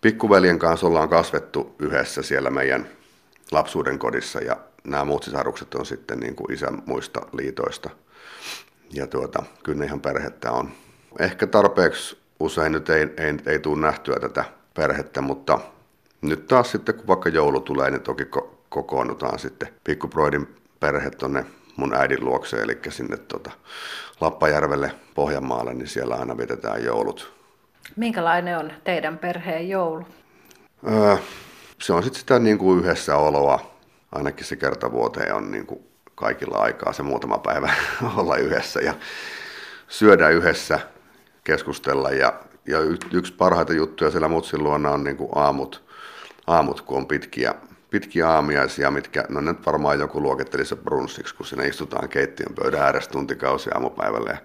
pikkuveljen 0.00 0.58
kanssa 0.58 0.86
ollaan 0.86 1.08
kasvettu 1.08 1.74
yhdessä 1.78 2.22
siellä 2.22 2.50
meidän 2.50 2.88
lapsuuden 3.52 3.98
kodissa 3.98 4.40
ja 4.40 4.56
nämä 4.86 5.04
muut 5.04 5.22
sisarukset 5.22 5.74
on 5.74 5.86
sitten 5.86 6.20
niin 6.20 6.36
kuin 6.36 6.52
isän 6.52 6.82
muista 6.86 7.20
liitoista. 7.32 7.90
Ja 8.92 9.06
tuota, 9.06 9.42
kyllä 9.62 9.78
ne 9.78 9.84
ihan 9.84 10.00
perhettä 10.00 10.52
on. 10.52 10.70
Ehkä 11.18 11.46
tarpeeksi 11.46 12.18
usein 12.40 12.72
nyt 12.72 12.90
ei, 12.90 13.02
ei, 13.16 13.34
ei 13.46 13.58
tule 13.58 13.80
nähtyä 13.80 14.16
tätä 14.20 14.44
perhettä, 14.74 15.20
mutta 15.20 15.58
nyt 16.22 16.46
taas 16.46 16.72
sitten 16.72 16.94
kun 16.94 17.06
vaikka 17.06 17.28
joulu 17.28 17.60
tulee, 17.60 17.90
niin 17.90 18.02
toki 18.02 18.24
ko- 18.24 18.48
kokoonnutaan 18.68 19.38
sitten 19.38 19.68
pikkuproidin 19.84 20.54
perhe 20.80 21.10
tonne 21.10 21.44
mun 21.76 21.94
äidin 21.94 22.24
luokse, 22.24 22.56
eli 22.56 22.78
sinne 22.88 23.16
tota 23.16 23.50
Lappajärvelle 24.20 24.92
Pohjanmaalle, 25.14 25.74
niin 25.74 25.88
siellä 25.88 26.14
aina 26.14 26.36
vietetään 26.36 26.84
joulut. 26.84 27.32
Minkälainen 27.96 28.58
on 28.58 28.72
teidän 28.84 29.18
perheen 29.18 29.68
joulu? 29.68 30.06
Öö, 30.92 31.16
se 31.82 31.92
on 31.92 32.02
sitten 32.02 32.20
sitä 32.20 32.38
niin 32.38 32.58
kuin 32.58 32.78
yhdessä 32.78 33.16
oloa, 33.16 33.75
ainakin 34.12 34.46
se 34.46 34.56
kerta 34.56 34.92
vuoteen 34.92 35.34
on 35.34 35.50
niin 35.50 35.66
kuin 35.66 35.80
kaikilla 36.14 36.58
aikaa 36.58 36.92
se 36.92 37.02
muutama 37.02 37.38
päivä 37.38 37.74
olla 38.16 38.36
yhdessä 38.36 38.80
ja 38.80 38.94
syödä 39.88 40.28
yhdessä, 40.28 40.80
keskustella 41.44 42.10
ja, 42.10 42.40
ja 42.66 42.78
yksi 43.12 43.32
parhaita 43.32 43.72
juttuja 43.72 44.10
siellä 44.10 44.28
mutsin 44.28 44.64
luona 44.64 44.90
on 44.90 45.04
niin 45.04 45.16
kuin 45.16 45.30
aamut, 45.34 45.84
aamut, 46.46 46.80
kun 46.80 46.96
on 46.96 47.06
pitkiä, 47.06 47.54
pitkiä 47.90 48.30
aamiaisia, 48.30 48.90
mitkä, 48.90 49.24
no 49.28 49.40
nyt 49.40 49.66
varmaan 49.66 49.98
joku 49.98 50.22
luokittelisi 50.22 50.68
se 50.68 50.76
brunssiksi, 50.76 51.34
kun 51.34 51.46
siinä 51.46 51.64
istutaan 51.64 52.08
keittiön 52.08 52.54
pöydän 52.54 52.82
ääressä 52.82 53.10
tuntikausia 53.10 53.74
aamupäivällä 53.74 54.30
ja 54.30 54.38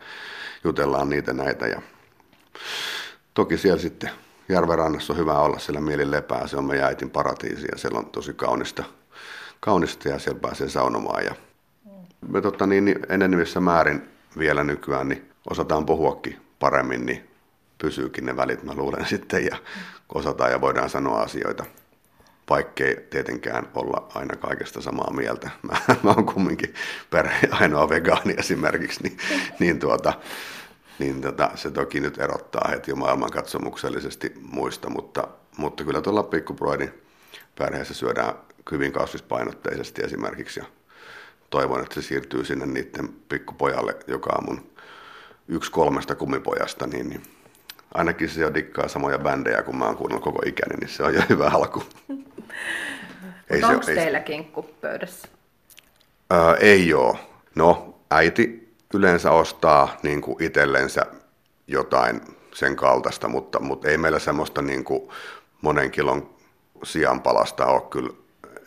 jutellaan 0.63 1.09
niitä 1.09 1.33
näitä. 1.33 1.67
Ja 1.67 1.81
toki 3.33 3.57
siellä 3.57 3.81
sitten 3.81 4.09
Järvenrannassa 4.49 5.13
on 5.13 5.19
hyvä 5.19 5.33
olla, 5.33 5.59
siellä 5.59 5.81
mieli 5.81 6.11
lepää, 6.11 6.47
se 6.47 6.57
on 6.57 6.65
meidän 6.65 6.87
äitin 6.87 7.09
paratiisi 7.09 7.67
ja 7.71 7.77
siellä 7.77 7.99
on 7.99 8.05
tosi 8.05 8.33
kaunista, 8.33 8.83
kaunista 9.61 10.09
ja 10.09 10.19
siellä 10.19 10.39
pääsee 10.39 10.69
saunomaan. 10.69 11.25
Ja 11.25 11.35
me 12.27 12.41
totta, 12.41 12.67
niin, 12.67 12.85
niin 12.85 12.99
enenevissä 13.09 13.59
määrin 13.59 14.09
vielä 14.37 14.63
nykyään 14.63 15.09
niin 15.09 15.31
osataan 15.49 15.85
puhuakin 15.85 16.37
paremmin, 16.59 17.05
niin 17.05 17.29
pysyykin 17.77 18.25
ne 18.25 18.35
välit, 18.35 18.63
mä 18.63 18.75
luulen 18.75 19.05
sitten, 19.13 19.45
ja 19.45 19.57
osataan 20.15 20.51
ja 20.51 20.61
voidaan 20.61 20.89
sanoa 20.89 21.21
asioita 21.21 21.65
vaikkei 22.51 23.07
tietenkään 23.09 23.69
olla 23.75 24.07
aina 24.15 24.35
kaikesta 24.35 24.81
samaa 24.81 25.13
mieltä. 25.13 25.49
Mä, 25.69 25.95
mä 26.03 26.09
oon 26.09 26.25
kumminkin 26.25 26.73
perhe 27.09 27.47
ainoa 27.51 27.89
vegaani 27.89 28.35
esimerkiksi, 28.37 29.03
niin, 29.03 29.17
niin, 29.59 29.79
tuota, 29.79 30.13
niin 30.99 31.21
tota, 31.21 31.51
se 31.55 31.71
toki 31.71 31.99
nyt 31.99 32.19
erottaa 32.19 32.67
heti 32.69 32.91
jo 32.91 32.95
maailmankatsomuksellisesti 32.95 34.33
muista, 34.51 34.89
mutta, 34.89 35.27
mutta 35.57 35.83
kyllä 35.83 36.01
tuolla 36.01 36.23
pikkuproidin 36.23 36.93
perheessä 37.57 37.93
syödään 37.93 38.33
hyvin 38.71 38.91
kasvispainotteisesti 38.91 40.01
esimerkiksi 40.01 40.59
ja 40.59 40.65
toivon, 41.49 41.81
että 41.81 41.95
se 41.95 42.01
siirtyy 42.01 42.45
sinne 42.45 42.65
niiden 42.65 43.09
pikkupojalle, 43.29 43.95
joka 44.07 44.29
on 44.37 44.45
mun 44.45 44.71
yksi 45.47 45.71
kolmesta 45.71 46.15
kummipojasta, 46.15 46.87
niin, 46.87 47.09
niin 47.09 47.23
ainakin 47.93 48.29
se 48.29 48.41
jo 48.41 48.53
dikkaa 48.53 48.87
samoja 48.87 49.19
bändejä, 49.19 49.63
kun 49.63 49.77
mä 49.77 49.85
oon 49.85 49.97
kuunnellut 49.97 50.23
koko 50.23 50.41
ikäni, 50.45 50.75
niin 50.75 50.89
se 50.89 51.03
on 51.03 51.13
jo 51.13 51.21
hyvä 51.29 51.47
alku. 51.53 51.83
Ei 53.49 53.63
onko 53.63 53.83
se, 53.83 53.95
teillä 53.95 54.17
ei... 54.17 54.23
kinkku 54.23 54.63
pöydässä? 54.81 55.27
Öö, 56.33 56.55
ei 56.59 56.93
ole. 56.93 57.17
No, 57.55 57.99
äiti 58.11 58.73
yleensä 58.93 59.31
ostaa 59.31 59.97
niin 60.03 60.21
kuin 60.21 60.43
itsellensä 60.43 61.05
jotain 61.67 62.21
sen 62.53 62.75
kaltaista, 62.75 63.27
mutta, 63.27 63.59
mutta 63.59 63.89
ei 63.89 63.97
meillä 63.97 64.19
semmoista 64.19 64.61
niin 64.61 64.83
kuin 64.83 65.09
monen 65.61 65.91
kilon 65.91 66.29
sianpalasta 66.83 67.65
ole 67.65 67.81
kyllä, 67.81 68.09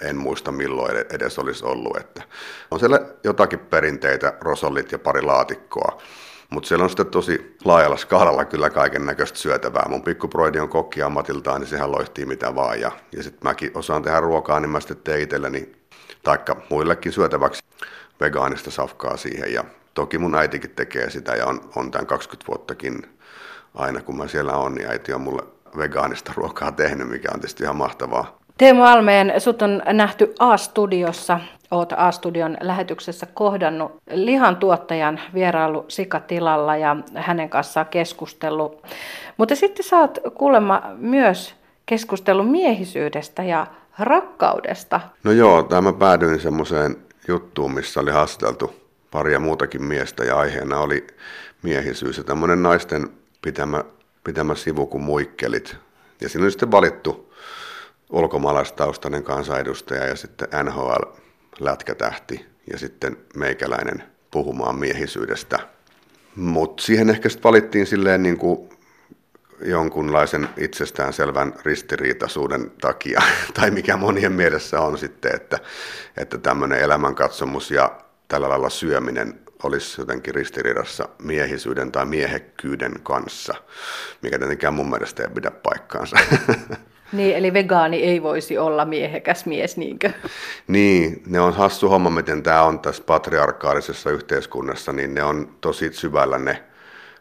en 0.04 0.16
muista 0.16 0.52
milloin 0.52 0.96
edes 0.96 1.38
olisi 1.38 1.64
ollut. 1.64 1.96
Että 1.96 2.22
on 2.70 2.80
siellä 2.80 3.00
jotakin 3.24 3.58
perinteitä, 3.58 4.32
rosollit 4.40 4.92
ja 4.92 4.98
pari 4.98 5.22
laatikkoa, 5.22 6.02
mutta 6.50 6.68
siellä 6.68 6.82
on 6.82 6.90
sitten 6.90 7.06
tosi 7.06 7.56
laajalla 7.64 7.96
skaalalla 7.96 8.44
kyllä 8.44 8.70
kaiken 8.70 9.06
näköistä 9.06 9.38
syötävää. 9.38 9.88
Mun 9.88 10.02
pikkuproidi 10.02 10.58
on 10.58 10.68
kokki 10.68 11.02
ammatiltaan, 11.02 11.60
niin 11.60 11.68
sehän 11.68 11.92
loihtii 11.92 12.26
mitä 12.26 12.54
vaan. 12.54 12.80
Ja, 12.80 12.90
ja 13.16 13.22
sitten 13.22 13.40
mäkin 13.42 13.70
osaan 13.74 14.02
tehdä 14.02 14.20
ruokaa, 14.20 14.60
niin 14.60 14.70
mä 14.70 14.80
sitten 14.80 14.96
teen 14.96 15.20
itselleni, 15.20 15.72
taikka 16.22 16.56
muillekin 16.70 17.12
syötäväksi 17.12 17.62
vegaanista 18.20 18.70
safkaa 18.70 19.16
siihen. 19.16 19.52
Ja 19.52 19.64
toki 19.94 20.18
mun 20.18 20.34
äitikin 20.34 20.70
tekee 20.70 21.10
sitä 21.10 21.34
ja 21.34 21.46
on, 21.46 21.70
on 21.76 21.90
tämän 21.90 22.06
20 22.06 22.46
vuottakin 22.48 23.18
aina 23.74 24.00
kun 24.00 24.16
mä 24.16 24.28
siellä 24.28 24.52
on, 24.52 24.74
niin 24.74 24.90
äiti 24.90 25.12
on 25.12 25.20
mulle 25.20 25.42
vegaanista 25.76 26.32
ruokaa 26.36 26.72
tehnyt, 26.72 27.08
mikä 27.08 27.28
on 27.34 27.40
tietysti 27.40 27.62
ihan 27.62 27.76
mahtavaa. 27.76 28.43
Teemu 28.58 28.82
Almeen, 28.82 29.32
sut 29.38 29.62
on 29.62 29.82
nähty 29.92 30.34
A-studiossa. 30.38 31.40
Oot 31.70 31.92
A-studion 31.96 32.56
lähetyksessä 32.60 33.26
kohdannut 33.26 33.92
lihan 34.10 34.56
tuottajan 34.56 35.20
vierailu 35.34 35.84
sikatilalla 35.88 36.76
ja 36.76 36.96
hänen 37.14 37.48
kanssaan 37.48 37.86
keskustellut. 37.86 38.82
Mutta 39.36 39.56
sitten 39.56 39.84
sä 39.84 39.96
oot 39.98 40.18
kuulemma 40.34 40.82
myös 40.96 41.54
keskustellut 41.86 42.50
miehisyydestä 42.50 43.42
ja 43.42 43.66
rakkaudesta. 43.98 45.00
No 45.24 45.32
joo, 45.32 45.62
tämä 45.62 45.92
päädyin 45.92 46.40
semmoiseen 46.40 46.96
juttuun, 47.28 47.74
missä 47.74 48.00
oli 48.00 48.10
haasteltu 48.10 48.74
paria 49.10 49.40
muutakin 49.40 49.82
miestä 49.82 50.24
ja 50.24 50.36
aiheena 50.36 50.78
oli 50.78 51.06
miehisyys 51.62 52.18
ja 52.18 52.24
tämmöinen 52.24 52.62
naisten 52.62 53.08
pitämä, 53.42 53.84
pitämä 54.24 54.54
sivu 54.54 54.86
kuin 54.86 55.04
muikkelit. 55.04 55.76
Ja 56.20 56.28
siinä 56.28 56.44
oli 56.44 56.50
sitten 56.50 56.70
valittu 56.70 57.23
ulkomaalaistaustainen 58.10 59.24
kansanedustaja 59.24 60.06
ja 60.06 60.16
sitten 60.16 60.48
NHL-lätkätähti 60.64 62.46
ja 62.72 62.78
sitten 62.78 63.16
meikäläinen 63.36 64.02
puhumaan 64.30 64.78
miehisyydestä. 64.78 65.58
Mutta 66.36 66.82
siihen 66.82 67.10
ehkä 67.10 67.28
sitten 67.28 67.44
valittiin 67.44 67.86
silleen 67.86 68.22
niin 68.22 68.38
kuin 68.38 68.68
jonkunlaisen 69.60 70.48
itsestäänselvän 70.56 71.54
ristiriitaisuuden 71.64 72.72
takia, 72.80 73.22
tai 73.60 73.70
mikä 73.70 73.96
monien 73.96 74.32
mielessä 74.32 74.80
on 74.80 74.98
sitten, 74.98 75.34
että, 75.34 75.58
että 76.16 76.38
tämmöinen 76.38 76.80
elämänkatsomus 76.80 77.70
ja 77.70 78.00
tällä 78.28 78.48
lailla 78.48 78.70
syöminen 78.70 79.40
olisi 79.62 80.00
jotenkin 80.00 80.34
ristiriidassa 80.34 81.08
miehisyyden 81.22 81.92
tai 81.92 82.06
miehekkyyden 82.06 82.92
kanssa, 83.02 83.54
mikä 84.22 84.38
tietenkään 84.38 84.74
mun 84.74 84.90
mielestä 84.90 85.22
ei 85.22 85.28
pidä 85.28 85.50
paikkaansa. 85.50 86.16
Niin, 87.14 87.36
eli 87.36 87.52
vegaani 87.52 88.02
ei 88.02 88.22
voisi 88.22 88.58
olla 88.58 88.84
miehekäs 88.84 89.46
mies, 89.46 89.76
niinkö? 89.76 90.10
Niin, 90.68 91.22
ne 91.26 91.40
on 91.40 91.54
hassu 91.54 91.88
homma, 91.88 92.10
miten 92.10 92.42
tämä 92.42 92.62
on 92.62 92.80
tässä 92.80 93.02
patriarkaalisessa 93.06 94.10
yhteiskunnassa, 94.10 94.92
niin 94.92 95.14
ne 95.14 95.22
on 95.22 95.56
tosi 95.60 95.92
syvällä 95.92 96.38
ne, 96.38 96.62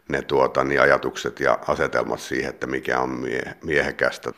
ne 0.08 0.22
tuota, 0.22 0.64
niin 0.64 0.80
ajatukset 0.80 1.40
ja 1.40 1.58
asetelmat 1.68 2.20
siihen, 2.20 2.50
että 2.50 2.66
mikä 2.66 3.00
on 3.00 3.10
mie- 3.10 3.54
miehekästä. 3.64 4.32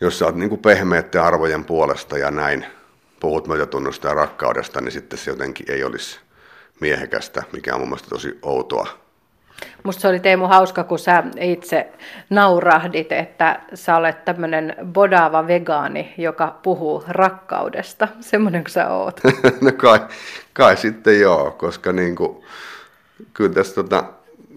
Jos 0.00 0.18
sä 0.18 0.24
oot 0.24 0.36
niin 0.36 0.58
pehmeiden 0.58 1.22
arvojen 1.22 1.64
puolesta 1.64 2.18
ja 2.18 2.30
näin 2.30 2.66
puhut 3.20 3.46
myötätunnosta 3.46 4.08
ja 4.08 4.14
rakkaudesta, 4.14 4.80
niin 4.80 4.92
sitten 4.92 5.18
se 5.18 5.30
jotenkin 5.30 5.70
ei 5.70 5.84
olisi 5.84 6.20
miehekästä, 6.80 7.42
mikä 7.52 7.74
on 7.74 7.80
mun 7.80 7.88
mielestä 7.88 8.08
tosi 8.08 8.38
outoa 8.42 9.01
Musta 9.82 10.00
se 10.00 10.08
oli 10.08 10.20
Teemu 10.20 10.46
hauska, 10.46 10.84
kun 10.84 10.98
sä 10.98 11.22
itse 11.40 11.92
naurahdit, 12.30 13.12
että 13.12 13.60
sä 13.74 13.96
olet 13.96 14.24
tämmöinen 14.24 14.76
bodaava 14.84 15.46
vegaani, 15.46 16.14
joka 16.18 16.58
puhuu 16.62 17.04
rakkaudesta. 17.08 18.08
Semmoinen 18.20 18.64
kuin 18.64 18.72
sä 18.72 18.88
oot. 18.88 19.20
no 19.60 19.72
kai, 19.76 20.00
kai 20.52 20.76
sitten 20.76 21.20
joo, 21.20 21.50
koska 21.50 21.92
niin 21.92 22.16
kuin, 22.16 22.44
kyllä 23.34 23.54
tässä 23.54 23.74
tota, 23.74 24.04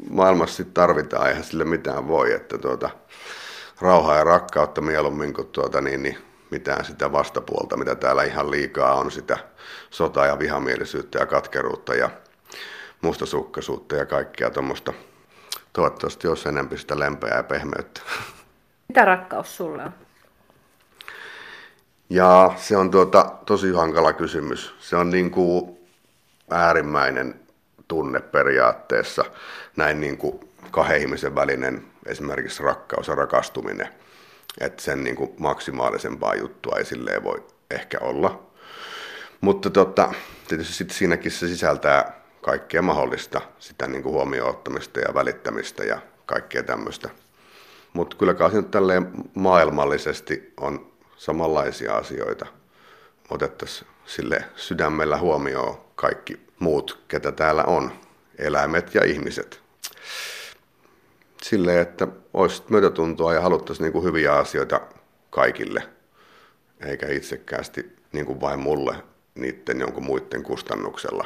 maailmassa 0.09 0.55
sit 0.55 0.73
tarvitaan, 0.73 1.27
eihän 1.29 1.43
sille 1.43 1.63
mitään 1.63 2.07
voi, 2.07 2.33
että 2.33 2.57
tuota, 2.57 2.89
rauhaa 3.81 4.17
ja 4.17 4.23
rakkautta 4.23 4.81
mieluummin 4.81 5.33
kuin 5.33 5.47
tuota, 5.47 5.81
niin, 5.81 6.03
niin, 6.03 6.17
mitään 6.51 6.85
sitä 6.85 7.11
vastapuolta, 7.11 7.77
mitä 7.77 7.95
täällä 7.95 8.23
ihan 8.23 8.51
liikaa 8.51 8.95
on, 8.95 9.11
sitä 9.11 9.37
sotaa 9.89 10.25
ja 10.25 10.39
vihamielisyyttä 10.39 11.19
ja 11.19 11.25
katkeruutta 11.25 11.95
ja 11.95 12.09
mustasukkaisuutta 13.01 13.95
ja 13.95 14.05
kaikkea 14.05 14.49
tuommoista. 14.49 14.93
Toivottavasti 15.73 16.27
olisi 16.27 16.49
enemmän 16.49 16.77
sitä 16.77 16.99
lempeää 16.99 17.37
ja 17.37 17.43
pehmeyttä. 17.43 18.01
Mitä 18.87 19.05
rakkaus 19.05 19.57
sulle 19.57 19.83
on? 19.83 19.93
Ja 22.09 22.53
se 22.57 22.77
on 22.77 22.91
tuota, 22.91 23.31
tosi 23.45 23.71
hankala 23.71 24.13
kysymys. 24.13 24.75
Se 24.79 24.95
on 24.95 25.09
niin 25.09 25.31
kuin 25.31 25.77
äärimmäinen 26.51 27.39
tunne 27.87 28.21
periaatteessa, 28.21 29.25
näin 29.75 30.01
niin 30.01 30.17
kuin 30.17 30.49
kahden 30.71 31.01
ihmisen 31.01 31.35
välinen 31.35 31.85
esimerkiksi 32.05 32.63
rakkaus 32.63 33.07
ja 33.07 33.15
rakastuminen. 33.15 33.89
Että 34.59 34.83
sen 34.83 35.03
niin 35.03 35.15
kuin 35.15 35.31
maksimaalisempaa 35.37 36.35
juttua 36.35 36.75
ei 36.77 36.85
silleen 36.85 37.23
voi 37.23 37.43
ehkä 37.71 37.97
olla. 38.01 38.43
Mutta 39.41 39.69
tota, 39.69 40.13
tietysti 40.47 40.73
sit 40.73 40.91
siinäkin 40.91 41.31
se 41.31 41.47
sisältää 41.47 42.24
kaikkea 42.45 42.81
mahdollista, 42.81 43.41
sitä 43.59 43.87
niin 43.87 44.03
kuin 44.03 44.13
huomioon 44.13 44.49
ottamista 44.49 44.99
ja 44.99 45.13
välittämistä 45.13 45.83
ja 45.83 46.01
kaikkea 46.25 46.63
tämmöistä. 46.63 47.09
Mutta 47.93 48.17
kyllä 48.17 48.33
kai 48.33 48.51
tälleen 48.71 49.11
maailmallisesti 49.33 50.53
on 50.57 50.91
samanlaisia 51.17 51.95
asioita. 51.95 52.45
Otettaisiin 53.29 53.87
sille 54.05 54.45
sydämellä 54.55 55.17
huomioon 55.17 55.77
kaikki 55.95 56.39
muut, 56.59 57.03
ketä 57.07 57.31
täällä 57.31 57.63
on, 57.63 57.91
eläimet 58.37 58.95
ja 58.95 59.05
ihmiset. 59.05 59.61
Silleen, 61.41 61.79
että 61.79 62.07
olisi 62.33 62.63
myötätuntoa 62.69 63.33
ja 63.33 63.41
haluttaisiin 63.41 63.83
niin 63.83 63.93
kuin 63.93 64.05
hyviä 64.05 64.33
asioita 64.33 64.81
kaikille, 65.29 65.83
eikä 66.85 67.07
itsekkäästi 67.07 67.95
niin 68.11 68.25
kuin 68.25 68.41
vain 68.41 68.59
mulle 68.59 68.95
niiden 69.35 69.79
jonkun 69.79 70.05
muiden 70.05 70.43
kustannuksella. 70.43 71.23